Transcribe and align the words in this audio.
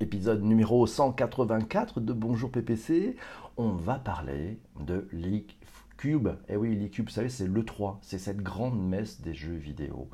épisode 0.00 0.42
numéro 0.42 0.86
184 0.86 2.00
de 2.00 2.12
Bonjour 2.12 2.50
PPC. 2.50 3.16
On 3.56 3.70
va 3.70 3.94
parler 3.94 4.58
de 4.80 5.08
League 5.12 5.52
Cube. 5.96 6.28
Et 6.48 6.54
eh 6.54 6.56
oui, 6.56 6.76
League 6.76 6.90
Cube, 6.90 7.06
vous 7.06 7.12
savez, 7.12 7.30
c'est 7.30 7.46
l'E3, 7.46 7.96
c'est 8.02 8.18
cette 8.18 8.42
grande 8.42 8.78
messe 8.78 9.22
des 9.22 9.32
jeux 9.32 9.54
vidéo. 9.54 10.10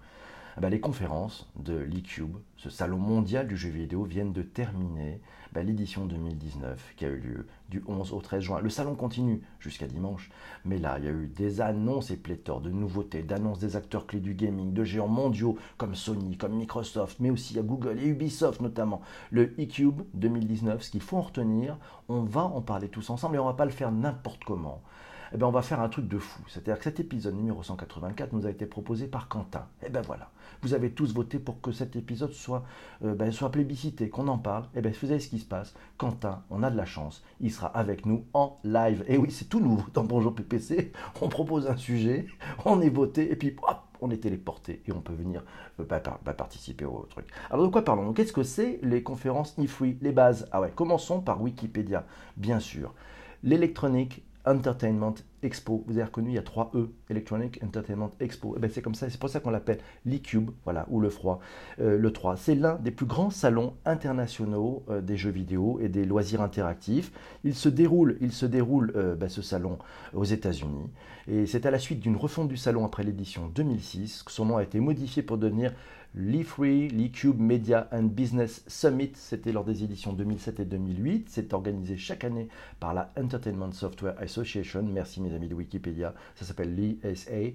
Eh 0.58 0.60
ben, 0.60 0.68
les 0.68 0.80
conférences 0.80 1.50
de 1.56 1.78
l'eCube, 1.78 2.36
ce 2.58 2.68
salon 2.68 2.98
mondial 2.98 3.48
du 3.48 3.56
jeu 3.56 3.70
vidéo, 3.70 4.04
viennent 4.04 4.34
de 4.34 4.42
terminer 4.42 5.18
ben, 5.54 5.66
l'édition 5.66 6.04
2019 6.04 6.92
qui 6.94 7.06
a 7.06 7.08
eu 7.08 7.18
lieu 7.20 7.46
du 7.70 7.82
11 7.86 8.12
au 8.12 8.20
13 8.20 8.42
juin. 8.42 8.60
Le 8.60 8.68
salon 8.68 8.94
continue 8.94 9.40
jusqu'à 9.60 9.86
dimanche, 9.86 10.30
mais 10.66 10.76
là, 10.76 10.98
il 10.98 11.04
y 11.06 11.08
a 11.08 11.10
eu 11.10 11.26
des 11.26 11.62
annonces 11.62 12.10
et 12.10 12.18
pléthore 12.18 12.60
de 12.60 12.68
nouveautés, 12.68 13.22
d'annonces 13.22 13.60
des 13.60 13.76
acteurs 13.76 14.06
clés 14.06 14.20
du 14.20 14.34
gaming, 14.34 14.74
de 14.74 14.84
géants 14.84 15.08
mondiaux 15.08 15.56
comme 15.78 15.94
Sony, 15.94 16.36
comme 16.36 16.54
Microsoft, 16.54 17.18
mais 17.20 17.30
aussi 17.30 17.58
à 17.58 17.62
Google 17.62 17.98
et 17.98 18.06
Ubisoft 18.06 18.60
notamment. 18.60 19.00
Le 19.30 19.58
eCube 19.58 20.02
2019, 20.12 20.82
ce 20.82 20.90
qu'il 20.90 21.00
faut 21.00 21.16
en 21.16 21.22
retenir, 21.22 21.78
on 22.10 22.24
va 22.24 22.42
en 22.42 22.60
parler 22.60 22.88
tous 22.88 23.08
ensemble 23.08 23.36
et 23.36 23.38
on 23.38 23.46
va 23.46 23.54
pas 23.54 23.64
le 23.64 23.70
faire 23.70 23.90
n'importe 23.90 24.44
comment 24.44 24.82
eh 25.34 25.38
ben 25.38 25.46
on 25.46 25.50
va 25.50 25.62
faire 25.62 25.80
un 25.80 25.88
truc 25.88 26.08
de 26.08 26.18
fou. 26.18 26.42
C'est-à-dire 26.48 26.78
que 26.78 26.84
cet 26.84 27.00
épisode 27.00 27.34
numéro 27.34 27.62
184 27.62 28.32
nous 28.32 28.46
a 28.46 28.50
été 28.50 28.66
proposé 28.66 29.06
par 29.06 29.28
Quentin. 29.28 29.66
Et 29.82 29.86
eh 29.86 29.90
ben 29.90 30.02
voilà, 30.02 30.30
vous 30.62 30.74
avez 30.74 30.90
tous 30.90 31.14
voté 31.14 31.38
pour 31.38 31.60
que 31.60 31.72
cet 31.72 31.96
épisode 31.96 32.32
soit, 32.32 32.64
euh, 33.04 33.14
ben, 33.14 33.32
soit 33.32 33.50
plébiscité, 33.50 34.10
qu'on 34.10 34.28
en 34.28 34.38
parle. 34.38 34.64
Et 34.74 34.78
eh 34.78 34.80
ben 34.82 34.92
vous 34.92 35.06
savez 35.06 35.20
ce 35.20 35.28
qui 35.28 35.38
se 35.38 35.46
passe. 35.46 35.74
Quentin, 35.96 36.42
on 36.50 36.62
a 36.62 36.70
de 36.70 36.76
la 36.76 36.84
chance, 36.84 37.24
il 37.40 37.50
sera 37.50 37.68
avec 37.68 38.04
nous 38.04 38.24
en 38.34 38.58
live. 38.64 39.04
Et 39.08 39.16
oui, 39.16 39.30
c'est 39.30 39.48
tout 39.48 39.60
nouveau 39.60 39.84
dans 39.94 40.04
Bonjour 40.04 40.34
PPC. 40.34 40.92
On 41.22 41.28
propose 41.28 41.66
un 41.66 41.76
sujet, 41.76 42.26
on 42.64 42.80
est 42.80 42.90
voté, 42.90 43.32
et 43.32 43.36
puis 43.36 43.56
hop, 43.62 43.78
on 44.02 44.10
est 44.10 44.18
téléporté 44.18 44.82
et 44.86 44.92
on 44.92 45.00
peut 45.00 45.14
venir 45.14 45.42
euh, 45.80 45.84
bah, 45.84 46.02
bah, 46.24 46.34
participer 46.34 46.84
au 46.84 47.06
truc. 47.08 47.26
Alors 47.50 47.64
de 47.64 47.70
quoi 47.70 47.82
parlons 47.82 48.12
Qu'est-ce 48.12 48.32
que 48.32 48.42
c'est 48.42 48.80
les 48.82 49.02
conférences 49.02 49.54
IFRI 49.56 49.96
Les 50.02 50.12
bases? 50.12 50.48
Ah 50.52 50.60
ouais, 50.60 50.72
commençons 50.74 51.20
par 51.20 51.40
Wikipédia, 51.40 52.04
bien 52.36 52.60
sûr. 52.60 52.92
L'électronique 53.44 54.24
Entertainment 54.44 55.14
Expo. 55.42 55.84
Vous 55.86 55.94
avez 55.94 56.04
reconnu, 56.04 56.30
il 56.30 56.34
y 56.34 56.38
a 56.38 56.42
trois 56.42 56.70
E, 56.74 56.90
Electronic 57.10 57.62
Entertainment 57.62 58.10
Expo. 58.20 58.54
Eh 58.56 58.60
ben, 58.60 58.70
c'est 58.70 58.82
comme 58.82 58.94
ça, 58.94 59.08
c'est 59.10 59.18
pour 59.18 59.28
ça 59.28 59.40
qu'on 59.40 59.50
l'appelle 59.50 59.78
l'e-cube, 60.04 60.50
voilà, 60.64 60.86
ou 60.88 61.00
le 61.00 61.10
froid. 61.10 61.40
Euh, 61.80 61.98
le 61.98 62.12
3, 62.12 62.36
c'est 62.36 62.54
l'un 62.54 62.76
des 62.76 62.90
plus 62.90 63.06
grands 63.06 63.30
salons 63.30 63.74
internationaux 63.84 64.84
euh, 64.90 65.00
des 65.00 65.16
jeux 65.16 65.30
vidéo 65.30 65.78
et 65.80 65.88
des 65.88 66.04
loisirs 66.04 66.42
interactifs. 66.42 67.12
Il 67.44 67.54
se 67.54 67.68
déroule, 67.68 68.16
il 68.20 68.32
se 68.32 68.46
déroule 68.46 68.92
euh, 68.96 69.14
ben, 69.14 69.28
ce 69.28 69.42
salon 69.42 69.78
aux 70.14 70.24
États-Unis. 70.24 70.90
Et 71.28 71.46
c'est 71.46 71.66
à 71.66 71.70
la 71.70 71.78
suite 71.78 72.00
d'une 72.00 72.16
refonte 72.16 72.48
du 72.48 72.56
salon 72.56 72.84
après 72.84 73.04
l'édition 73.04 73.50
2006 73.54 74.24
que 74.24 74.32
son 74.32 74.46
nom 74.46 74.56
a 74.56 74.62
été 74.62 74.80
modifié 74.80 75.22
pour 75.22 75.38
devenir 75.38 75.72
l'E3, 76.14 76.90
l'eCube 76.90 77.40
Media 77.40 77.88
and 77.90 78.04
Business 78.04 78.62
Summit, 78.66 79.12
c'était 79.14 79.52
lors 79.52 79.64
des 79.64 79.82
éditions 79.84 80.12
2007 80.12 80.60
et 80.60 80.64
2008. 80.64 81.28
C'est 81.30 81.52
organisé 81.54 81.96
chaque 81.96 82.24
année 82.24 82.48
par 82.80 82.92
la 82.92 83.12
Entertainment 83.18 83.72
Software 83.72 84.14
Association. 84.18 84.82
Merci 84.82 85.20
mes 85.20 85.34
amis 85.34 85.48
de 85.48 85.54
Wikipédia. 85.54 86.14
Ça 86.34 86.44
s'appelle 86.44 86.74
l'ESA. 86.74 87.54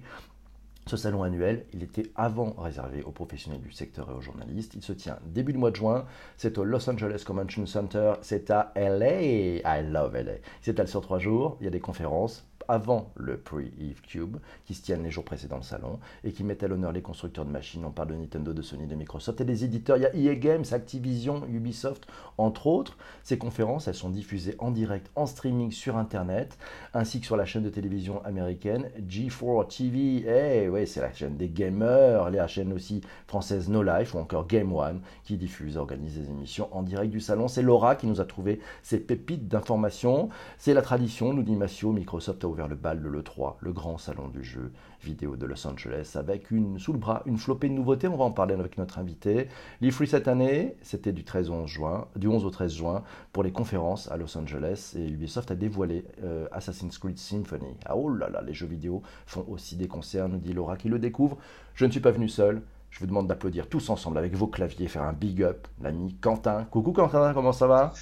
Ce 0.86 0.96
salon 0.96 1.22
annuel, 1.22 1.66
il 1.74 1.82
était 1.82 2.10
avant 2.16 2.54
réservé 2.56 3.02
aux 3.02 3.10
professionnels 3.10 3.60
du 3.60 3.70
secteur 3.72 4.10
et 4.10 4.14
aux 4.14 4.22
journalistes. 4.22 4.74
Il 4.74 4.82
se 4.82 4.94
tient 4.94 5.18
début 5.26 5.52
du 5.52 5.58
mois 5.58 5.70
de 5.70 5.76
juin. 5.76 6.06
C'est 6.38 6.56
au 6.56 6.64
Los 6.64 6.88
Angeles 6.88 7.24
Convention 7.26 7.66
Center. 7.66 8.14
C'est 8.22 8.50
à 8.50 8.72
LA. 8.74 9.20
I 9.20 9.84
love 9.86 10.16
LA. 10.16 10.36
C'est 10.62 10.84
sur 10.86 11.02
trois 11.02 11.18
jours. 11.18 11.58
Il 11.60 11.64
y 11.64 11.66
a 11.66 11.70
des 11.70 11.80
conférences, 11.80 12.48
avant 12.68 13.10
le 13.16 13.38
pre-Eve 13.38 14.00
Cube, 14.02 14.36
qui 14.64 14.74
se 14.74 14.82
tiennent 14.82 15.02
les 15.02 15.10
jours 15.10 15.24
précédents 15.24 15.56
le 15.56 15.62
salon, 15.62 15.98
et 16.24 16.32
qui 16.32 16.44
mettent 16.44 16.62
à 16.62 16.68
l'honneur 16.68 16.92
les 16.92 17.02
constructeurs 17.02 17.44
de 17.44 17.50
machines. 17.50 17.84
On 17.84 17.90
parle 17.90 18.08
de 18.08 18.14
Nintendo, 18.14 18.52
de 18.52 18.62
Sony, 18.62 18.86
de 18.86 18.94
Microsoft, 18.94 19.40
et 19.40 19.44
des 19.44 19.64
éditeurs. 19.64 19.96
Il 19.96 20.02
y 20.02 20.28
a 20.28 20.32
EA 20.32 20.34
Games, 20.34 20.64
Activision, 20.70 21.46
Ubisoft, 21.48 22.06
entre 22.36 22.66
autres. 22.66 22.96
Ces 23.22 23.38
conférences, 23.38 23.88
elles 23.88 23.94
sont 23.94 24.10
diffusées 24.10 24.54
en 24.58 24.70
direct, 24.70 25.10
en 25.16 25.26
streaming 25.26 25.70
sur 25.70 25.96
Internet, 25.96 26.58
ainsi 26.94 27.20
que 27.20 27.26
sur 27.26 27.36
la 27.36 27.44
chaîne 27.44 27.62
de 27.62 27.70
télévision 27.70 28.24
américaine 28.24 28.90
G4 29.08 29.68
TV. 29.68 30.24
Eh 30.26 30.68
ouais, 30.68 30.86
c'est 30.86 31.00
la 31.00 31.12
chaîne 31.12 31.36
des 31.36 31.48
gamers, 31.48 32.30
la 32.30 32.46
chaîne 32.46 32.72
aussi 32.72 33.00
française 33.26 33.68
No 33.68 33.82
Life, 33.82 34.14
ou 34.14 34.18
encore 34.18 34.46
Game 34.46 34.72
One, 34.72 35.00
qui 35.24 35.36
diffuse 35.36 35.76
et 35.76 35.78
organise 35.78 36.18
des 36.18 36.30
émissions 36.30 36.68
en 36.72 36.82
direct 36.82 37.10
du 37.10 37.20
salon. 37.20 37.48
C'est 37.48 37.62
Laura 37.62 37.96
qui 37.96 38.06
nous 38.06 38.20
a 38.20 38.24
trouvé 38.24 38.60
ces 38.82 38.98
pépites 38.98 39.48
d'informations. 39.48 40.28
C'est 40.58 40.74
la 40.74 40.82
tradition, 40.82 41.32
nous 41.32 41.42
dit 41.42 41.56
Massio, 41.56 41.92
Microsoft 41.92 42.44
a 42.44 42.46
vers 42.58 42.68
le 42.68 42.74
bal 42.74 43.00
de 43.00 43.08
l'E3, 43.08 43.54
le 43.60 43.72
grand 43.72 43.98
salon 43.98 44.26
du 44.26 44.42
jeu 44.42 44.72
vidéo 45.00 45.36
de 45.36 45.46
Los 45.46 45.64
Angeles, 45.64 46.16
avec 46.16 46.50
une, 46.50 46.78
sous 46.80 46.92
le 46.92 46.98
bras 46.98 47.22
une 47.24 47.38
flopée 47.38 47.68
de 47.68 47.74
nouveautés. 47.74 48.08
On 48.08 48.16
va 48.16 48.24
en 48.24 48.32
parler 48.32 48.54
avec 48.54 48.78
notre 48.78 48.98
invité. 48.98 49.46
L'E3 49.80 50.06
cette 50.06 50.28
année, 50.28 50.76
c'était 50.82 51.12
du, 51.12 51.22
13 51.22 51.50
11 51.50 51.68
juin, 51.70 52.08
du 52.16 52.26
11 52.26 52.44
au 52.44 52.50
13 52.50 52.74
juin 52.74 53.04
pour 53.32 53.44
les 53.44 53.52
conférences 53.52 54.10
à 54.10 54.16
Los 54.16 54.36
Angeles 54.36 54.94
et 54.96 55.08
Ubisoft 55.08 55.52
a 55.52 55.54
dévoilé 55.54 56.04
euh, 56.24 56.48
Assassin's 56.50 56.98
Creed 56.98 57.18
Symphony. 57.18 57.76
Ah 57.86 57.96
oh 57.96 58.08
là 58.08 58.28
là, 58.28 58.42
les 58.42 58.54
jeux 58.54 58.66
vidéo 58.66 59.02
font 59.26 59.46
aussi 59.48 59.76
des 59.76 59.86
concerts, 59.86 60.28
nous 60.28 60.38
dit 60.38 60.52
Laura 60.52 60.76
qui 60.76 60.88
le 60.88 60.98
découvre. 60.98 61.38
Je 61.74 61.86
ne 61.86 61.92
suis 61.92 62.00
pas 62.00 62.10
venu 62.10 62.28
seul. 62.28 62.62
Je 62.90 62.98
vous 63.00 63.06
demande 63.06 63.28
d'applaudir 63.28 63.68
tous 63.68 63.88
ensemble 63.90 64.18
avec 64.18 64.34
vos 64.34 64.48
claviers, 64.48 64.88
faire 64.88 65.02
un 65.02 65.12
big 65.12 65.44
up, 65.44 65.68
l'ami 65.80 66.16
Quentin. 66.20 66.64
Coucou 66.64 66.92
Quentin, 66.92 67.32
comment 67.34 67.52
ça 67.52 67.68
va? 67.68 67.92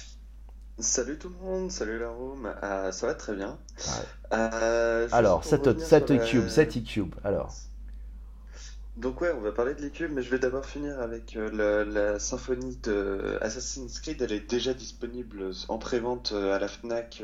Salut 0.79 1.17
tout 1.17 1.29
le 1.29 1.43
monde, 1.43 1.71
salut 1.71 1.97
la 1.97 2.09
room, 2.09 2.53
euh, 2.61 2.91
ça 2.91 3.07
va 3.07 3.15
très 3.15 3.33
bien. 3.33 3.57
Euh, 4.31 5.07
alors, 5.11 5.43
cette, 5.43 5.79
cette 5.79 6.11
e-cube, 6.11 6.47
cette 6.49 6.77
e-cube, 6.77 7.15
alors. 7.23 7.51
Donc 8.95 9.21
ouais, 9.21 9.31
on 9.35 9.41
va 9.41 9.51
parler 9.51 9.73
de 9.73 9.81
l'e-cube, 9.81 10.11
mais 10.13 10.21
je 10.21 10.29
vais 10.29 10.37
d'abord 10.37 10.67
finir 10.67 10.99
avec 10.99 11.35
euh, 11.35 11.83
la, 11.83 12.19
symphonie 12.19 12.77
de 12.83 13.39
Assassin's 13.41 13.99
Creed. 13.99 14.21
Elle 14.21 14.33
est 14.33 14.47
déjà 14.47 14.75
disponible 14.75 15.49
en 15.67 15.79
pré-vente 15.79 16.31
à 16.33 16.59
la 16.59 16.67
FNAC 16.67 17.23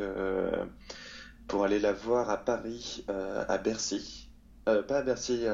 pour 1.47 1.63
aller 1.63 1.79
la 1.79 1.93
voir 1.93 2.31
à 2.31 2.37
Paris, 2.37 3.05
à 3.07 3.57
Bercy. 3.59 4.31
pas 4.65 4.97
à 4.97 5.01
Bercy, 5.03 5.45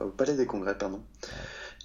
au 0.00 0.10
Palais 0.10 0.36
des 0.36 0.46
Congrès, 0.46 0.76
pardon. 0.76 1.02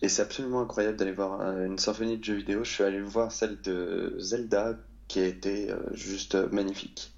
Et 0.01 0.09
c'est 0.09 0.23
absolument 0.23 0.61
incroyable 0.61 0.97
d'aller 0.97 1.13
voir 1.13 1.39
une 1.57 1.77
symphonie 1.77 2.17
de 2.17 2.23
jeux 2.23 2.35
vidéo. 2.35 2.65
Je 2.65 2.71
suis 2.71 2.83
allé 2.83 2.99
voir 2.99 3.31
celle 3.31 3.61
de 3.61 4.15
Zelda 4.17 4.75
qui 5.11 5.19
a 5.19 5.25
été 5.25 5.69
euh, 5.69 5.75
juste 5.91 6.35
magnifique. 6.53 7.11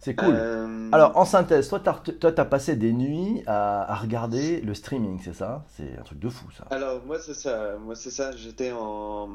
C'est 0.00 0.14
cool. 0.14 0.34
Euh, 0.34 0.88
Alors, 0.92 1.14
en 1.16 1.26
synthèse, 1.26 1.68
toi, 1.68 1.78
tu 1.80 2.26
as, 2.26 2.44
passé 2.46 2.74
des 2.74 2.92
nuits 2.92 3.42
à, 3.46 3.94
regarder 3.96 4.62
le 4.62 4.72
streaming, 4.72 5.20
c'est 5.22 5.34
ça? 5.34 5.66
C'est 5.76 5.98
un 5.98 6.02
truc 6.02 6.20
de 6.20 6.30
fou, 6.30 6.46
ça. 6.56 6.64
Alors, 6.70 7.04
moi, 7.04 7.18
c'est 7.18 7.34
ça. 7.34 7.76
Moi, 7.84 7.96
c'est 7.96 8.10
ça. 8.10 8.30
J'étais 8.34 8.72
en, 8.72 9.28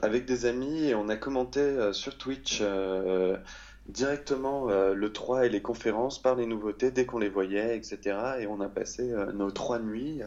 avec 0.00 0.24
des 0.24 0.46
amis 0.46 0.84
et 0.84 0.94
on 0.94 1.10
a 1.10 1.16
commenté 1.16 1.60
euh, 1.60 1.92
sur 1.92 2.16
Twitch 2.16 2.62
directement 3.88 4.66
le 4.66 5.12
3 5.12 5.46
et 5.46 5.48
les 5.48 5.62
conférences 5.62 6.20
par 6.20 6.36
les 6.36 6.46
nouveautés 6.46 6.90
dès 6.90 7.06
qu'on 7.06 7.18
les 7.18 7.28
voyait, 7.28 7.76
etc. 7.76 8.18
Et 8.40 8.46
on 8.46 8.60
a 8.60 8.68
passé 8.68 9.14
nos 9.34 9.52
trois 9.52 9.78
nuits 9.78 10.22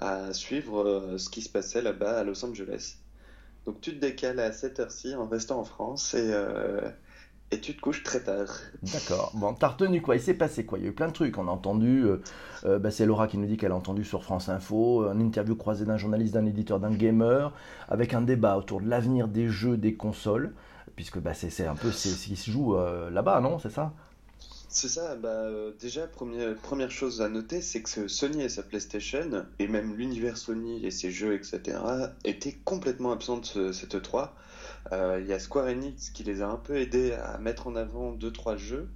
à 0.00 0.32
suivre 0.32 1.16
ce 1.18 1.28
qui 1.28 1.42
se 1.42 1.50
passait 1.50 1.82
là-bas 1.82 2.20
à 2.20 2.24
Los 2.24 2.42
Angeles. 2.42 2.96
Donc 3.66 3.80
tu 3.80 3.94
te 3.94 4.00
décales 4.00 4.40
à 4.40 4.52
cette 4.52 4.78
heure-ci 4.80 5.14
en 5.14 5.26
restant 5.26 5.60
en 5.60 5.64
France 5.64 6.14
et, 6.14 6.30
euh, 6.32 6.82
et 7.50 7.60
tu 7.60 7.74
te 7.74 7.80
couches 7.80 8.02
très 8.02 8.20
tard. 8.20 8.48
D'accord. 8.82 9.32
Bon, 9.34 9.54
t'as 9.54 9.68
retenu 9.68 10.02
quoi? 10.02 10.16
Il 10.16 10.20
s'est 10.20 10.34
passé 10.34 10.66
quoi? 10.66 10.78
Il 10.78 10.84
y 10.84 10.86
a 10.86 10.90
eu 10.90 10.94
plein 10.94 11.08
de 11.08 11.12
trucs. 11.12 11.38
On 11.38 11.48
a 11.48 11.50
entendu, 11.50 12.04
euh, 12.04 12.20
euh, 12.66 12.78
bah, 12.78 12.90
c'est 12.90 13.06
Laura 13.06 13.26
qui 13.26 13.38
nous 13.38 13.46
dit 13.46 13.56
qu'elle 13.56 13.72
a 13.72 13.76
entendu 13.76 14.04
sur 14.04 14.22
France 14.22 14.48
Info, 14.48 15.08
une 15.10 15.22
interview 15.22 15.56
croisée 15.56 15.86
d'un 15.86 15.96
journaliste, 15.96 16.34
d'un 16.34 16.44
éditeur, 16.44 16.78
d'un 16.78 16.92
gamer, 16.92 17.52
avec 17.88 18.12
un 18.12 18.20
débat 18.20 18.58
autour 18.58 18.80
de 18.82 18.88
l'avenir 18.88 19.28
des 19.28 19.48
jeux, 19.48 19.78
des 19.78 19.94
consoles, 19.94 20.52
puisque 20.94 21.18
bah, 21.18 21.32
c'est 21.32 21.66
un 21.66 21.74
peu 21.74 21.90
ce 21.90 22.08
qui 22.26 22.36
se 22.36 22.50
joue 22.50 22.76
là-bas, 23.10 23.40
non? 23.40 23.58
C'est 23.58 23.70
ça? 23.70 23.92
C'est 24.74 24.88
ça, 24.88 25.14
bah, 25.14 25.28
euh, 25.28 25.70
déjà, 25.80 26.08
première, 26.08 26.56
première 26.56 26.90
chose 26.90 27.22
à 27.22 27.28
noter, 27.28 27.60
c'est 27.62 27.80
que 27.80 28.08
Sony 28.08 28.42
et 28.42 28.48
sa 28.48 28.64
PlayStation, 28.64 29.46
et 29.60 29.68
même 29.68 29.94
l'univers 29.94 30.36
Sony 30.36 30.84
et 30.84 30.90
ses 30.90 31.12
jeux, 31.12 31.32
etc., 31.32 31.78
étaient 32.24 32.58
complètement 32.64 33.12
absents 33.12 33.38
de 33.38 33.70
cette 33.70 33.94
E3. 33.94 34.30
Euh, 34.90 35.20
il 35.20 35.28
y 35.28 35.32
a 35.32 35.38
Square 35.38 35.66
Enix 35.66 36.10
qui 36.10 36.24
les 36.24 36.42
a 36.42 36.48
un 36.48 36.56
peu 36.56 36.76
aidés 36.76 37.12
à 37.12 37.38
mettre 37.38 37.68
en 37.68 37.76
avant 37.76 38.12
2-3 38.14 38.56
jeux, 38.56 38.88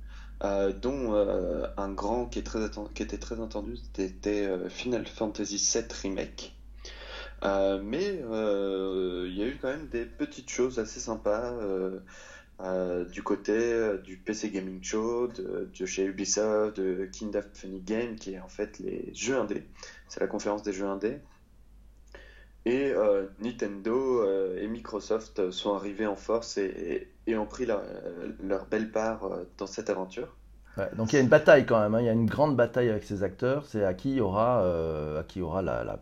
euh, 0.43 0.73
dont 0.73 1.15
un 1.15 1.93
grand 1.93 2.27
qui, 2.27 2.41
est 2.41 2.43
très 2.43 2.59
qui 2.93 3.03
était 3.05 3.19
très 3.19 3.41
attendu, 3.41 3.77
c'était 3.77 4.51
Final 4.69 5.07
Fantasy 5.07 5.65
VII 5.75 5.85
Remake. 6.03 6.57
mais 7.85 8.17
il 8.17 9.35
y 9.37 9.43
a 9.43 9.47
eu 9.47 9.59
quand 9.63 9.69
même 9.69 9.87
des 9.93 10.07
petites 10.07 10.51
choses 10.51 10.81
assez 10.81 10.99
sympas. 10.99 11.55
Euh, 12.61 13.05
du 13.05 13.23
côté 13.23 13.53
euh, 13.53 13.99
du 13.99 14.17
PC 14.17 14.51
Gaming 14.51 14.83
Show, 14.83 15.29
de, 15.29 15.87
chez 15.87 16.05
Ubisoft, 16.05 16.77
de 16.81 17.05
Kind 17.07 17.37
of 17.37 17.47
Funny 17.55 17.81
Game, 17.81 18.17
qui 18.17 18.35
est 18.35 18.41
en 18.41 18.49
fait 18.49 18.81
les 18.81 19.15
jeux 19.15 19.39
indés. 19.39 19.65
C'est 20.09 20.21
la 20.21 20.27
conférence 20.27 20.65
des 20.65 20.73
jeux 20.73 20.87
indés. 20.87 21.19
Et 22.65 22.91
euh, 22.91 23.27
Nintendo 23.39 24.25
et 24.57 24.67
Microsoft 24.67 25.53
sont 25.53 25.75
arrivés 25.75 26.07
en 26.07 26.17
force 26.17 26.59
et, 26.59 27.09
ont 27.29 27.47
pris 27.47 27.65
leur, 27.65 28.67
belle 28.67 28.91
part 28.91 29.31
dans 29.57 29.67
cette 29.67 29.89
aventure. 29.89 30.35
donc 30.97 31.13
il 31.13 31.17
y 31.17 31.19
a 31.19 31.23
une 31.23 31.29
bataille 31.29 31.65
quand 31.65 31.81
même, 31.81 31.95
hein. 31.95 32.01
il 32.01 32.07
y 32.07 32.09
a 32.09 32.13
une 32.13 32.27
grande 32.27 32.57
bataille 32.57 32.91
avec 32.91 33.05
ces 33.05 33.23
acteurs, 33.23 33.65
c'est 33.67 33.85
à 33.85 33.95
qui 33.95 34.21
à 34.21 35.25
qui 35.29 35.41
aura 35.41 35.63
la, 35.63 35.97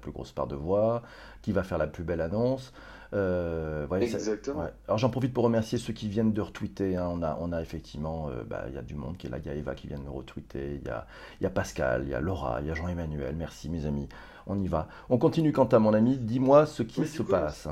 plus, 0.00 0.12
grosse 0.12 0.32
part 0.32 0.46
de 0.46 0.56
voix, 0.56 1.02
qui 1.42 1.52
va 1.52 1.62
faire 1.62 1.78
la 1.78 1.86
plus 1.86 2.04
belle 2.04 2.22
annonce. 2.22 2.72
Euh, 3.14 3.86
Exactement. 4.00 4.66
Alors 4.88 4.98
j'en 4.98 5.10
profite 5.10 5.32
pour 5.32 5.44
remercier 5.44 5.78
ceux 5.78 5.92
qui 5.92 6.08
viennent 6.08 6.32
de 6.32 6.40
retweeter. 6.40 6.96
Hein. 6.96 7.08
On, 7.10 7.22
a, 7.22 7.38
on 7.40 7.52
a 7.52 7.62
effectivement, 7.62 8.28
euh, 8.28 8.42
bah, 8.44 8.64
il 8.68 8.74
y 8.74 8.78
a 8.78 8.82
du 8.82 8.94
monde 8.94 9.16
qui 9.16 9.28
est 9.28 9.30
là. 9.30 9.38
Il 9.38 9.46
y 9.46 9.50
a 9.50 9.54
Eva 9.54 9.74
qui 9.74 9.86
vient 9.86 9.98
de 9.98 10.04
me 10.04 10.10
retweeter. 10.10 10.80
Il 10.82 10.86
y 10.86 10.90
a, 10.90 11.06
y 11.40 11.46
a 11.46 11.50
Pascal, 11.50 12.02
il 12.04 12.10
y 12.10 12.14
a 12.14 12.20
Laura, 12.20 12.60
il 12.60 12.66
y 12.66 12.70
a 12.70 12.74
Jean-Emmanuel. 12.74 13.36
Merci 13.36 13.68
mes 13.68 13.86
amis. 13.86 14.08
On 14.46 14.60
y 14.60 14.66
va. 14.66 14.88
On 15.08 15.18
continue 15.18 15.52
quant 15.52 15.66
à 15.66 15.78
mon 15.78 15.94
ami. 15.94 16.18
Dis-moi 16.18 16.66
ce 16.66 16.82
qui 16.82 17.06
se 17.06 17.22
passe. 17.22 17.68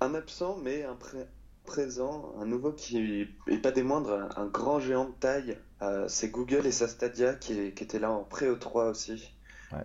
Un 0.00 0.14
absent, 0.14 0.58
mais 0.62 0.84
un 0.84 0.96
présent, 1.64 2.32
un 2.40 2.46
nouveau 2.46 2.72
qui 2.72 3.26
est 3.48 3.58
pas 3.58 3.72
des 3.72 3.82
moindres, 3.82 4.28
un 4.36 4.46
grand 4.46 4.78
géant 4.78 5.06
de 5.06 5.14
taille. 5.18 5.58
Euh, 5.82 6.06
c'est 6.08 6.28
Google 6.28 6.66
et 6.66 6.72
sa 6.72 6.88
Stadia 6.88 7.34
qui, 7.34 7.72
qui 7.72 7.84
était 7.84 7.98
là 7.98 8.10
en 8.10 8.22
pré-E3 8.22 8.90
aussi. 8.90 9.30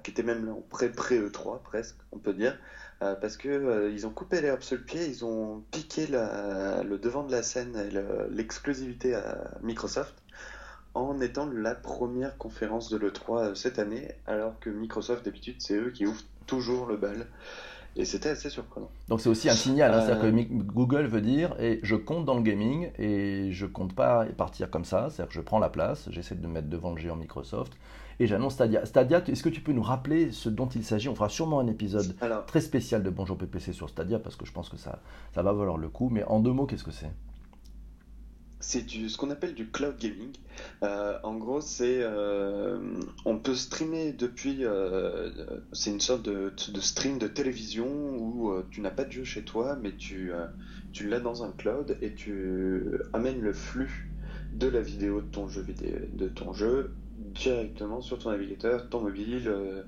Qui 0.04 0.12
était 0.12 0.24
même 0.24 0.46
là 0.46 0.52
en 0.52 0.62
pré-pré-E3 0.70 1.62
presque, 1.64 1.96
on 2.12 2.20
peut 2.20 2.34
dire. 2.34 2.56
Euh, 3.02 3.16
parce 3.16 3.38
que 3.38 3.48
euh, 3.48 3.92
ils 3.92 4.06
ont 4.06 4.10
coupé 4.10 4.42
l'herbe 4.42 4.62
sous 4.62 4.76
le 4.76 4.82
pied, 4.82 5.08
ils 5.08 5.24
ont 5.24 5.64
piqué 5.72 6.06
le 6.08 6.98
devant 6.98 7.24
de 7.24 7.32
la 7.32 7.44
scène 7.44 7.76
et 7.78 7.90
l'exclusivité 8.30 9.16
à 9.16 9.52
Microsoft 9.62 10.16
en 10.96 11.22
étant 11.22 11.46
la 11.46 11.76
première 11.76 12.38
conférence 12.38 12.90
de 12.90 12.98
l'E3 12.98 13.38
euh, 13.38 13.56
cette 13.56 13.80
année, 13.80 14.10
alors 14.28 14.60
que 14.60 14.70
Microsoft 14.70 15.24
d'habitude 15.24 15.56
c'est 15.60 15.76
eux 15.76 15.92
qui 15.92 16.06
ouvrent 16.06 16.24
toujours 16.46 16.88
le 16.88 16.98
bal. 16.98 17.28
Et 17.96 18.06
c'était 18.06 18.30
assez 18.30 18.50
surprenant. 18.50 18.90
Donc 19.08 19.20
c'est 19.20 19.30
aussi 19.30 19.50
un 19.50 19.56
signal, 19.56 19.94
hein, 19.94 20.02
c'est-à-dire 20.06 20.32
que 20.32 20.54
Google 20.54 21.08
veut 21.08 21.22
dire 21.22 21.56
et 21.60 21.80
je 21.84 21.96
compte 21.96 22.24
dans 22.24 22.36
le 22.36 22.44
gaming 22.44 22.92
et 23.00 23.52
je 23.52 23.66
compte 23.66 23.96
pas 23.96 24.26
partir 24.38 24.70
comme 24.70 24.86
ça, 24.86 25.10
c'est-à-dire 25.10 25.30
que 25.30 25.34
je 25.34 25.42
prends 25.42 25.60
la 25.60 25.70
place, 25.70 26.08
j'essaie 26.12 26.36
de 26.36 26.46
me 26.48 26.54
mettre 26.54 26.70
devant 26.70 26.92
le 26.92 27.02
géant 27.02 27.16
Microsoft 27.16 27.74
et 28.20 28.28
j'annonce 28.28 28.54
Stadia. 28.54 28.86
Stadia, 28.86 29.24
est-ce 29.26 29.44
que 29.44 29.50
tu 29.50 29.62
peux 29.62 29.72
nous 29.72 29.82
rappeler 29.82 30.32
ce 30.32 30.50
dont 30.50 30.68
il 30.68 30.84
s'agit? 30.84 31.08
On 31.08 31.16
fera 31.16 31.30
sûrement 31.30 31.60
un 31.60 31.68
épisode 31.68 32.16
très 32.48 32.62
spécial 32.62 33.02
de 33.02 33.10
Bonjour 33.10 33.38
PPC 33.38 33.72
sur 33.74 33.90
Stadia 33.90 34.20
parce 34.20 34.36
que 34.36 34.46
je 34.46 34.52
pense 34.52 34.70
que 34.70 34.78
ça, 34.78 35.02
ça 35.34 35.42
va 35.42 35.54
valoir 35.54 35.78
le 35.78 35.88
coup. 35.90 36.10
Mais 36.10 36.24
en 36.26 36.40
deux 36.40 36.52
mots, 36.52 36.66
qu'est-ce 36.66 36.84
que 36.84 36.92
c'est? 36.92 37.12
C'est 38.62 38.90
ce 38.90 39.16
qu'on 39.16 39.30
appelle 39.30 39.56
du 39.56 39.70
cloud 39.70 39.96
gaming. 39.98 40.34
Euh, 40.84 41.18
en 41.24 41.36
gros, 41.36 41.62
c'est 41.62 42.00
euh, 42.02 42.78
on 43.24 43.38
peut 43.38 43.56
streamer 43.56 44.12
depuis. 44.12 44.66
Euh, 44.66 45.30
c'est 45.72 45.92
une 45.92 46.02
sorte 46.02 46.24
de, 46.24 46.54
de, 46.74 46.82
stream 46.82 47.20
de 47.20 47.28
télévision 47.28 47.88
où 47.88 48.52
tu 48.70 48.82
n'as 48.82 48.92
pas 48.92 49.06
de 49.06 49.12
jeu 49.12 49.24
chez 49.24 49.44
toi, 49.44 49.78
mais 49.82 49.94
tu 49.96 50.34
tu 50.92 51.08
l'as 51.08 51.22
dans 51.22 51.44
un 51.44 51.52
cloud 51.52 51.98
et 52.02 52.14
tu 52.16 52.84
amènes 53.14 53.40
le 53.40 53.54
flux 53.54 54.12
de 54.54 54.68
la 54.68 54.82
vidéo 54.82 55.22
de 55.22 55.28
ton 55.28 55.48
jeu 55.48 55.62
vidéo, 55.62 55.96
de 56.12 56.28
ton 56.28 56.52
jeu 56.52 56.92
directement 57.20 58.02
sur 58.02 58.20
ton 58.20 58.32
navigateur, 58.32 58.90
ton 58.90 59.02
mobile, 59.02 59.48
euh, 59.48 59.84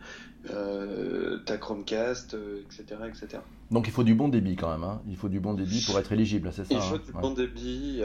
euh, 0.50 1.38
ta 1.46 1.58
Chromecast, 1.58 2.36
etc., 2.66 2.86
euh, 3.02 3.08
etc. 3.08 3.42
Donc 3.70 3.88
il 3.88 3.92
faut 3.92 4.04
du 4.04 4.16
bon 4.16 4.28
débit 4.28 4.56
quand 4.56 4.70
même, 4.70 4.84
hein. 4.84 5.02
il 5.08 5.16
faut 5.16 5.30
du 5.30 5.40
bon 5.40 5.54
débit 5.54 5.84
pour 5.86 5.98
être 5.98 6.12
éligible, 6.12 6.52
c'est 6.52 6.66
ça 6.66 6.74
Il 6.74 6.82
faut 6.82 6.96
hein. 6.96 7.02
du 7.06 7.12
bon 7.14 7.32
débit, 7.32 8.02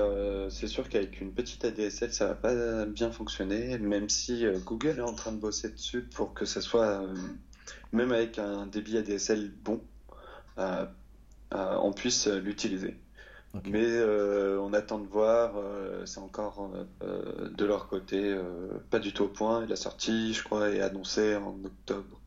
c'est 0.48 0.68
sûr 0.68 0.88
qu'avec 0.88 1.20
une 1.20 1.32
petite 1.32 1.64
ADSL 1.64 2.12
ça 2.12 2.28
va 2.28 2.34
pas 2.34 2.86
bien 2.86 3.10
fonctionner, 3.10 3.78
même 3.78 4.08
si 4.08 4.44
Google 4.64 4.98
est 4.98 5.02
en 5.02 5.14
train 5.14 5.32
de 5.32 5.38
bosser 5.38 5.70
dessus 5.70 6.02
pour 6.02 6.34
que 6.34 6.44
ça 6.44 6.60
soit, 6.60 7.02
même 7.92 8.12
avec 8.12 8.38
un 8.38 8.66
débit 8.66 8.96
ADSL 8.96 9.50
bon, 9.64 9.80
on 11.50 11.92
puisse 11.92 12.28
l'utiliser. 12.28 12.96
Mais 13.64 13.84
euh, 13.84 14.60
on 14.60 14.72
attend 14.72 14.98
de 14.98 15.06
voir, 15.06 15.52
euh, 15.56 16.04
c'est 16.06 16.20
encore 16.20 16.70
euh, 17.02 17.48
de 17.56 17.64
leur 17.64 17.88
côté 17.88 18.36
pas 18.90 18.98
du 18.98 19.12
tout 19.12 19.24
au 19.24 19.28
point. 19.28 19.66
la 19.66 19.76
sortie, 19.76 20.34
je 20.34 20.44
crois, 20.44 20.70
est 20.70 20.80
annoncée 20.80 21.36
en 21.36 21.56
octobre. 21.64 22.20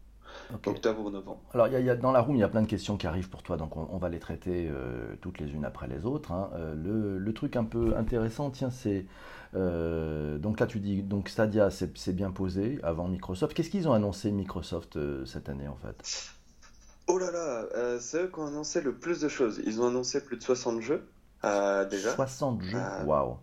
Octobre 0.65 1.05
ou 1.05 1.11
novembre. 1.11 1.41
Alors, 1.53 1.67
y 1.67 1.79
y 1.79 1.89
a, 1.91 1.95
dans 1.95 2.11
la 2.11 2.21
room, 2.21 2.35
il 2.35 2.39
y 2.39 2.43
a 2.43 2.49
plein 2.49 2.63
de 2.63 2.67
questions 2.67 2.97
qui 2.97 3.05
arrivent 3.05 3.29
pour 3.29 3.43
toi, 3.43 3.55
donc 3.55 3.77
on, 3.77 3.97
va 3.97 4.09
les 4.09 4.17
traiter 4.17 4.67
toutes 5.21 5.39
les 5.39 5.51
unes 5.53 5.63
après 5.63 5.87
les 5.87 6.05
autres. 6.05 6.31
Hein. 6.31 6.49
Le, 6.75 7.19
le, 7.19 7.33
truc 7.33 7.55
un 7.55 7.65
peu 7.65 7.95
intéressant, 7.95 8.49
tiens, 8.49 8.71
c'est. 8.71 9.05
donc 9.53 10.59
là, 10.59 10.65
tu 10.65 10.79
dis, 10.79 11.03
donc 11.03 11.29
Stadia, 11.29 11.69
c'est 11.69 12.15
bien 12.15 12.31
posé 12.31 12.79
avant 12.81 13.07
Microsoft. 13.07 13.55
Qu'est-ce 13.55 13.69
qu'ils 13.69 13.87
ont 13.87 13.93
annoncé 13.93 14.31
Microsoft 14.31 14.97
cette 15.25 15.49
année 15.49 15.67
en 15.67 15.75
fait? 15.75 16.31
Oh 17.05 17.19
là 17.19 17.29
là, 17.31 17.99
c'est 17.99 18.23
eux 18.23 18.31
qui 18.33 18.39
ont 18.39 18.47
annoncé 18.47 18.81
le 18.81 18.93
plus 18.93 19.21
de 19.21 19.27
choses. 19.27 19.61
Ils 19.67 19.81
ont 19.81 19.87
annoncé 19.87 20.23
plus 20.23 20.37
de 20.37 20.43
60 20.43 20.81
jeux. 20.81 21.03
Euh, 21.45 21.85
déjà. 21.85 22.13
60 22.15 22.61
jeux, 22.61 22.77
euh, 22.77 23.03
waouh. 23.05 23.37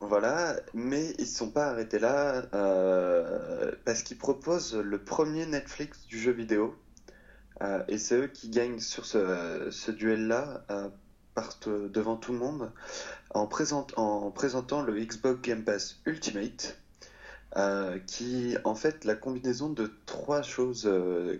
Voilà, 0.00 0.56
mais 0.74 1.14
ils 1.18 1.22
ne 1.22 1.26
sont 1.26 1.50
pas 1.50 1.66
arrêtés 1.68 2.00
là 2.00 2.42
euh, 2.54 3.70
parce 3.84 4.02
qu'ils 4.02 4.18
proposent 4.18 4.74
le 4.74 4.98
premier 4.98 5.46
Netflix 5.46 6.06
du 6.06 6.18
jeu 6.18 6.32
vidéo. 6.32 6.76
et 7.86 7.98
c'est 7.98 8.16
eux 8.16 8.26
qui 8.26 8.48
gagnent 8.48 8.80
sur 8.80 9.06
ce, 9.06 9.90
duel-là, 9.92 10.64
partent 11.34 11.68
devant 11.68 12.16
tout 12.16 12.32
le 12.32 12.38
monde 12.38 12.72
en, 13.32 13.48
en 13.96 14.30
présentant 14.32 14.82
le 14.82 15.00
Xbox 15.00 15.40
Game 15.40 15.62
Pass 15.62 16.00
Ultimate. 16.04 16.76
qui 18.08 18.56
en 18.64 18.74
fait 18.74 19.04
la 19.04 19.14
combinaison 19.14 19.68
de 19.68 19.88
trois 20.04 20.42
choses 20.42 20.90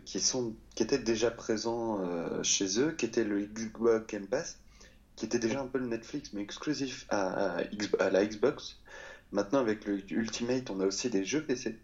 qui 0.04 0.20
sont 0.20 0.54
qui 0.76 0.84
étaient 0.84 0.98
déjà 0.98 1.32
présents 1.32 1.98
chez 2.44 2.78
eux, 2.78 2.92
qui 2.92 3.06
étaient 3.06 3.24
le 3.24 3.40
Xbox 3.40 4.06
Game 4.06 4.28
Pass, 4.28 4.60
qui 5.16 5.26
était 5.26 5.38
déjà 5.38 5.60
un 5.60 5.66
peu 5.66 5.78
le 5.78 5.86
Netflix, 5.86 6.32
mais 6.32 6.42
exclusif 6.42 7.06
à, 7.10 7.62
la 8.10 8.26
Xbox. 8.26 8.78
Maintenant, 9.30 9.60
avec 9.60 9.84
le 9.84 10.00
Ultimate, 10.12 10.70
on 10.70 10.80
a 10.80 10.86
aussi 10.86 11.10
des 11.10 11.24
jeux 11.24 11.44
PC. 11.44 11.78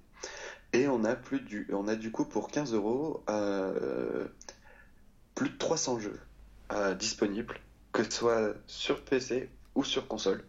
Et 0.72 0.86
on 0.88 1.04
a, 1.04 1.14
plus 1.14 1.40
du, 1.40 1.68
on 1.72 1.88
a 1.88 1.96
du 1.96 2.10
coup 2.10 2.24
pour 2.24 2.50
15 2.50 2.74
euros 2.74 3.22
euh, 3.30 4.26
plus 5.34 5.48
de 5.48 5.56
300 5.56 6.00
jeux 6.00 6.20
euh, 6.72 6.94
disponibles, 6.94 7.58
que 7.92 8.04
ce 8.04 8.10
soit 8.10 8.54
sur 8.66 9.02
PC 9.02 9.48
ou 9.74 9.84
sur 9.84 10.08
console. 10.08 10.44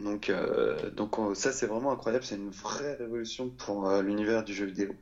Donc, 0.00 0.28
euh, 0.28 0.90
donc 0.90 1.16
ça 1.34 1.52
c'est 1.52 1.66
vraiment 1.66 1.90
incroyable, 1.90 2.22
c'est 2.22 2.34
une 2.34 2.50
vraie 2.50 2.96
révolution 2.96 3.48
pour 3.48 3.90
l'univers 4.02 4.44
du 4.44 4.52
jeu 4.52 4.66
vidéo. 4.66 4.94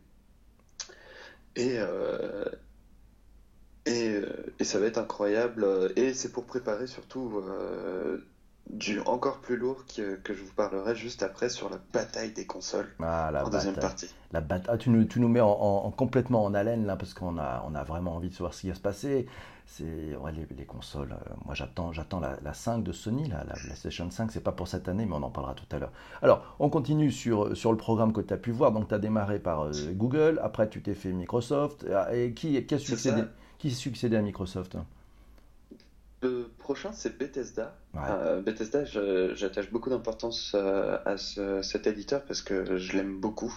Et, 1.57 1.79
euh, 3.89 4.27
et, 4.59 4.65
ça 4.65 4.79
va 4.79 4.87
être 4.87 4.99
incroyable. 4.99 5.65
Euh, 5.65 5.89
et 5.97 6.15
c'est 6.15 6.33
pour 6.33 6.45
préparer 6.45 6.87
surtout 6.87 7.43
euh, 7.47 8.19
du 8.71 9.01
encore 9.01 9.41
plus 9.41 9.57
lourd 9.57 9.85
que, 9.95 10.17
que, 10.17 10.33
je 10.33 10.43
vous 10.43 10.53
parlerai 10.55 10.95
juste 10.95 11.23
après 11.23 11.51
sur 11.51 11.69
la 11.69 11.79
bataille 11.93 12.33
des 12.33 12.47
consoles 12.47 12.89
ah, 13.01 13.31
la 13.31 13.45
en 13.45 13.51
deuxième 13.51 13.75
partie. 13.75 14.09
La 14.33 14.41
bataille. 14.41 14.75
Ah, 14.75 14.79
tu, 14.79 14.89
nous, 14.91 15.05
tu 15.05 15.21
nous 15.21 15.29
mets 15.29 15.41
en, 15.43 15.91
complètement 15.91 16.45
en 16.45 16.55
haleine 16.55 16.87
là 16.87 16.97
parce 16.97 17.13
qu'on 17.13 17.39
a, 17.39 17.63
on 17.69 17.75
a 17.75 17.85
vraiment 17.85 18.17
envie 18.17 18.31
de 18.31 18.35
savoir 18.35 18.55
ce 18.55 18.63
qui 18.63 18.69
va 18.69 18.75
se 18.75 18.81
passer. 18.81 19.27
C'est 19.67 20.15
ouais, 20.17 20.33
les, 20.33 20.47
les, 20.57 20.67
consoles. 20.67 21.17
moi 21.47 21.55
j'attends, 21.55 21.91
j'attends 21.91 22.21
la, 22.21 22.37
la, 22.43 22.53
5 22.53 22.83
de 22.83 22.93
Sony, 22.93 23.29
la, 23.29 23.45
la 23.45 23.55
PlayStation 23.55 24.11
5. 24.11 24.31
C'est 24.31 24.41
pas 24.43 24.53
pour 24.53 24.69
cette 24.69 24.89
année, 24.89 25.07
mais 25.07 25.15
on 25.15 25.23
en 25.23 25.31
parlera 25.31 25.55
tout 25.55 25.65
à 25.75 25.79
l'heure. 25.79 25.93
Alors 26.23 26.57
on 26.59 26.69
continue 26.71 27.11
sur, 27.11 27.57
sur 27.57 27.71
le 27.71 27.79
programme 27.79 28.13
que 28.13 28.21
tu 28.23 28.33
as 28.33 28.39
pu 28.39 28.51
voir. 28.51 28.73
Donc 28.73 28.89
tu 28.89 28.95
as 28.95 28.99
démarré 28.99 29.39
par 29.39 29.71
Google, 29.93 30.39
après 30.43 30.69
tu 30.69 30.83
t'es 30.83 30.95
fait 30.95 31.13
Microsoft. 31.13 31.87
Et 32.13 32.33
qui, 32.33 32.65
qui 32.65 32.75
a 32.75 32.79
succédé 32.79 33.25
qui 33.65 33.71
succédait 33.71 34.19
à 34.19 34.21
Microsoft 34.21 34.77
Le 36.21 36.51
prochain, 36.59 36.93
c'est 36.93 37.17
Bethesda. 37.17 37.75
Euh, 37.97 38.43
Bethesda, 38.43 38.85
j'attache 38.85 39.71
beaucoup 39.71 39.89
d'importance 39.89 40.53
euh, 40.55 40.99
à 41.07 41.17
cet 41.63 41.87
éditeur 41.87 42.27
parce 42.27 42.43
que 42.43 42.77
je 42.77 42.93
l'aime 42.95 43.19
beaucoup. 43.19 43.55